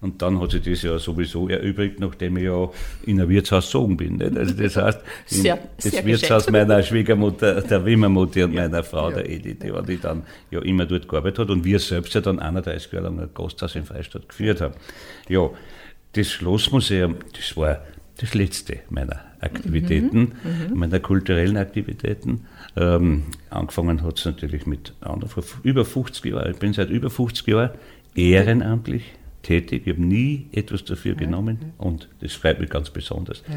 [0.00, 2.70] Und dann hat sich das ja sowieso erübrigt, nachdem ich ja
[3.04, 4.16] in ein Wirtshaus gezogen bin.
[4.16, 4.36] Nicht?
[4.36, 6.68] Also das heißt, sehr, das sehr Wirtshaus gescheit.
[6.68, 8.62] meiner Schwiegermutter, der Wimmermutti und ja.
[8.62, 9.16] meiner Frau, ja.
[9.16, 12.38] der Edith, die, die dann ja immer dort gearbeitet hat und wir selbst ja dann
[12.38, 14.74] 31 Jahre lang ein Gasthaus in Freistadt geführt haben.
[15.28, 15.50] Ja,
[16.12, 17.80] das Schlossmuseum, das war
[18.18, 20.78] das letzte meiner Aktivitäten, mhm, mhm.
[20.78, 22.46] meiner kulturellen Aktivitäten.
[22.76, 24.94] Ähm, angefangen hat es natürlich mit
[25.28, 26.52] vor über 50 Jahren.
[26.52, 27.70] Ich bin seit über 50 Jahren
[28.14, 29.12] ehrenamtlich
[29.46, 29.82] tätig.
[29.86, 31.68] Ich habe nie etwas dafür ja, genommen ja.
[31.78, 33.42] und das freut mich ganz besonders.
[33.48, 33.56] Ja.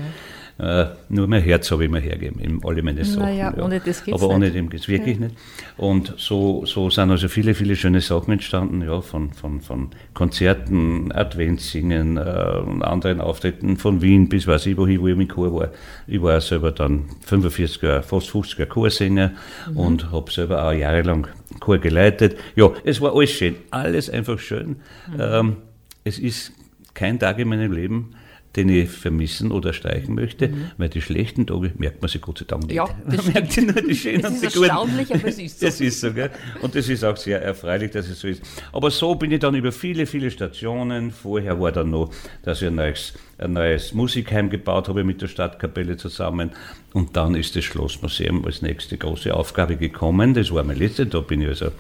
[0.60, 3.24] Äh, nur mein Herz habe ich mir hergegeben, alle meine Sachen.
[3.24, 5.36] Naja, ohne das geht's Aber ohne dem geht es wirklich nicht.
[5.78, 11.14] Und so, so sind also viele, viele schöne Sachen entstanden, ja, von, von, von Konzerten,
[11.14, 15.70] Adventssingen, äh, anderen Auftritten von Wien bis weiß ich wohin, wo ich im Chor war.
[16.08, 19.32] Ich war selber dann 45 Jahre, fast 50 Jahre Chorsänger
[19.70, 19.78] mhm.
[19.78, 21.28] und habe selber auch jahrelang
[21.62, 22.38] Chor geleitet.
[22.56, 24.78] Ja, es war alles schön, alles einfach schön.
[25.08, 25.20] Mhm.
[25.20, 25.58] Ähm,
[26.04, 26.54] es ist
[26.94, 28.16] kein Tag in meinem Leben,
[28.56, 30.72] den ich vermissen oder streichen möchte, mhm.
[30.78, 32.76] weil die schlechten Tage merkt man sich Gott sei Dank nicht.
[32.76, 35.66] Ja, das man merkt nur die schönen das ist erstaunlich, aber es ist so.
[35.70, 36.32] Das ist so, gell?
[36.62, 38.42] Und das ist auch sehr erfreulich, dass es so ist.
[38.72, 41.12] Aber so bin ich dann über viele, viele Stationen.
[41.12, 45.28] Vorher war dann noch, dass ich ein neues, ein neues Musikheim gebaut habe mit der
[45.28, 46.52] Stadtkapelle zusammen.
[46.94, 50.34] Und dann ist das Schlossmuseum als nächste große Aufgabe gekommen.
[50.34, 51.06] Das war mein letzte.
[51.06, 51.72] Da bin ich also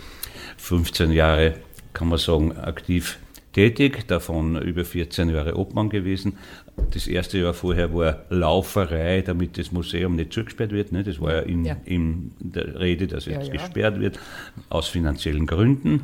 [0.57, 1.55] 15 Jahre,
[1.93, 3.17] kann man sagen, aktiv
[3.53, 6.37] tätig, davon über 14 Jahre Obmann gewesen.
[6.91, 10.91] Das erste Jahr vorher war Lauferei, damit das Museum nicht zugesperrt wird.
[10.91, 11.03] Ne?
[11.03, 11.77] Das war ja in, ja.
[11.85, 13.51] in der Rede, dass es ja, ja.
[13.51, 14.19] gesperrt wird,
[14.69, 16.03] aus finanziellen Gründen.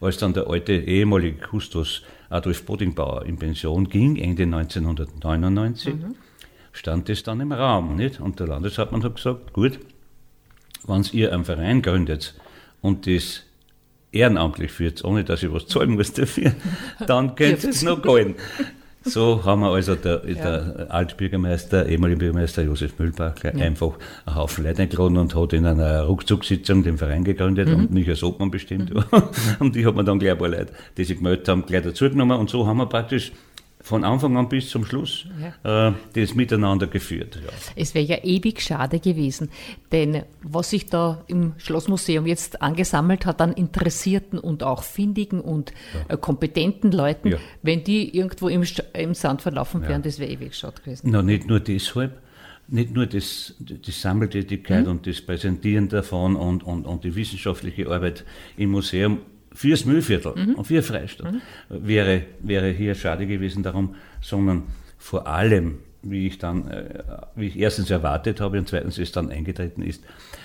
[0.00, 6.14] Als dann der alte ehemalige Kustos Adolf Bodingbauer in Pension ging, Ende 1999, mhm.
[6.72, 7.96] stand das dann im Raum.
[7.96, 8.20] Nicht?
[8.20, 9.78] Und der Landeshauptmann hat gesagt, gut,
[10.86, 12.34] wenn ihr einen Verein gründet
[12.80, 13.42] und das
[14.12, 16.52] ehrenamtlich führt, ohne dass ich was zahlen muss dafür,
[17.06, 18.34] dann könnte es noch gehen.
[19.02, 20.34] So haben wir also der, ja.
[20.34, 23.50] der Altbürgermeister, ehemaliger Bürgermeister Josef Mühlbach ja.
[23.52, 23.92] einfach
[24.26, 27.74] einen Haufen Leute eingeladen und hat in einer Rückzugssitzung den Verein gegründet mhm.
[27.76, 28.94] und mich als Obmann bestimmt.
[28.94, 29.04] Mhm.
[29.58, 32.38] und die hat man dann gleich ein paar Leute, die sich gemeldet haben, gleich dazugenommen
[32.38, 33.32] und so haben wir praktisch
[33.82, 35.26] von Anfang an bis zum Schluss
[35.64, 35.88] ja.
[35.88, 37.40] äh, das miteinander geführt.
[37.42, 37.50] Ja.
[37.76, 39.50] Es wäre ja ewig schade gewesen,
[39.90, 45.72] denn was sich da im Schlossmuseum jetzt angesammelt hat an interessierten und auch findigen und
[45.94, 46.14] ja.
[46.14, 50.80] äh, kompetenten Leuten, wenn die irgendwo im, im Sand verlaufen wären, das wäre ewig schade
[50.82, 51.08] gewesen.
[51.10, 52.20] Na, nicht nur deshalb,
[52.68, 54.90] nicht nur das, die Sammeltätigkeit mhm.
[54.90, 58.24] und das Präsentieren davon und, und, und die wissenschaftliche Arbeit
[58.56, 59.20] im Museum
[59.52, 60.54] fürs Müllviertel mhm.
[60.54, 61.40] und für Freistadt mhm.
[61.68, 64.64] wäre, wäre hier schade gewesen darum, sondern
[64.98, 69.30] vor allem, wie ich dann, äh, wie ich erstens erwartet habe und zweitens es dann
[69.30, 70.04] eingetreten ist,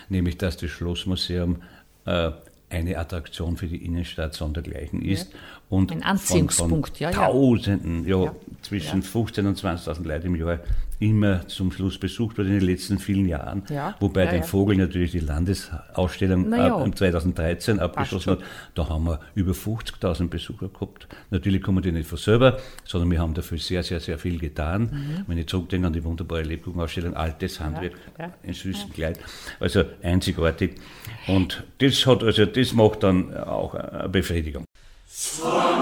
[0.09, 1.57] nämlich dass das Schlossmuseum
[2.05, 2.31] äh,
[2.69, 5.31] eine Attraktion für die Innenstadt sondergleichen ist.
[5.31, 5.39] Ja.
[5.69, 9.07] Und Ein Anziehungspunkt, von, von ja, Tausenden, ja, ja zwischen ja.
[9.07, 10.59] 15.000 und 20.000 Leuten im Jahr
[10.99, 13.63] immer zum Schluss besucht wurde in den letzten vielen Jahren.
[13.69, 13.95] Ja.
[13.99, 18.39] Wobei ja, den Vogel natürlich die Landesausstellung äh, 2013 abgeschlossen hat.
[18.75, 21.07] Da haben wir über 50.000 Besucher gehabt.
[21.31, 24.83] Natürlich kommen die nicht von selber, sondern wir haben dafür sehr, sehr, sehr viel getan.
[24.83, 25.23] Mhm.
[25.27, 27.93] Wenn ich zurückdenke an die wunderbare Lebkuchenausstellung, altes Handwerk
[28.43, 29.19] in süßem Kleid.
[29.59, 30.75] Also einzigartig.
[31.27, 34.65] Und das hat, also das macht dann auch eine Befriedigung.
[35.43, 35.74] Mir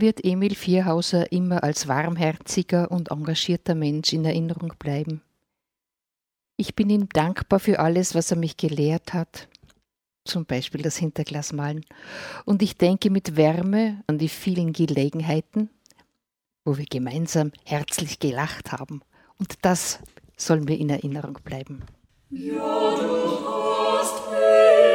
[0.00, 5.22] wird Emil Vierhauser immer als warmherziger und engagierter Mensch in Erinnerung bleiben.
[6.56, 9.48] Ich bin ihm dankbar für alles, was er mich gelehrt hat,
[10.24, 11.84] zum Beispiel das Hinterglasmalen,
[12.44, 15.70] und ich denke mit Wärme an die vielen Gelegenheiten,
[16.64, 19.00] wo wir gemeinsam herzlich gelacht haben,
[19.38, 20.00] und das
[20.36, 21.82] soll mir in Erinnerung bleiben.
[22.28, 24.89] Ja, du hast mich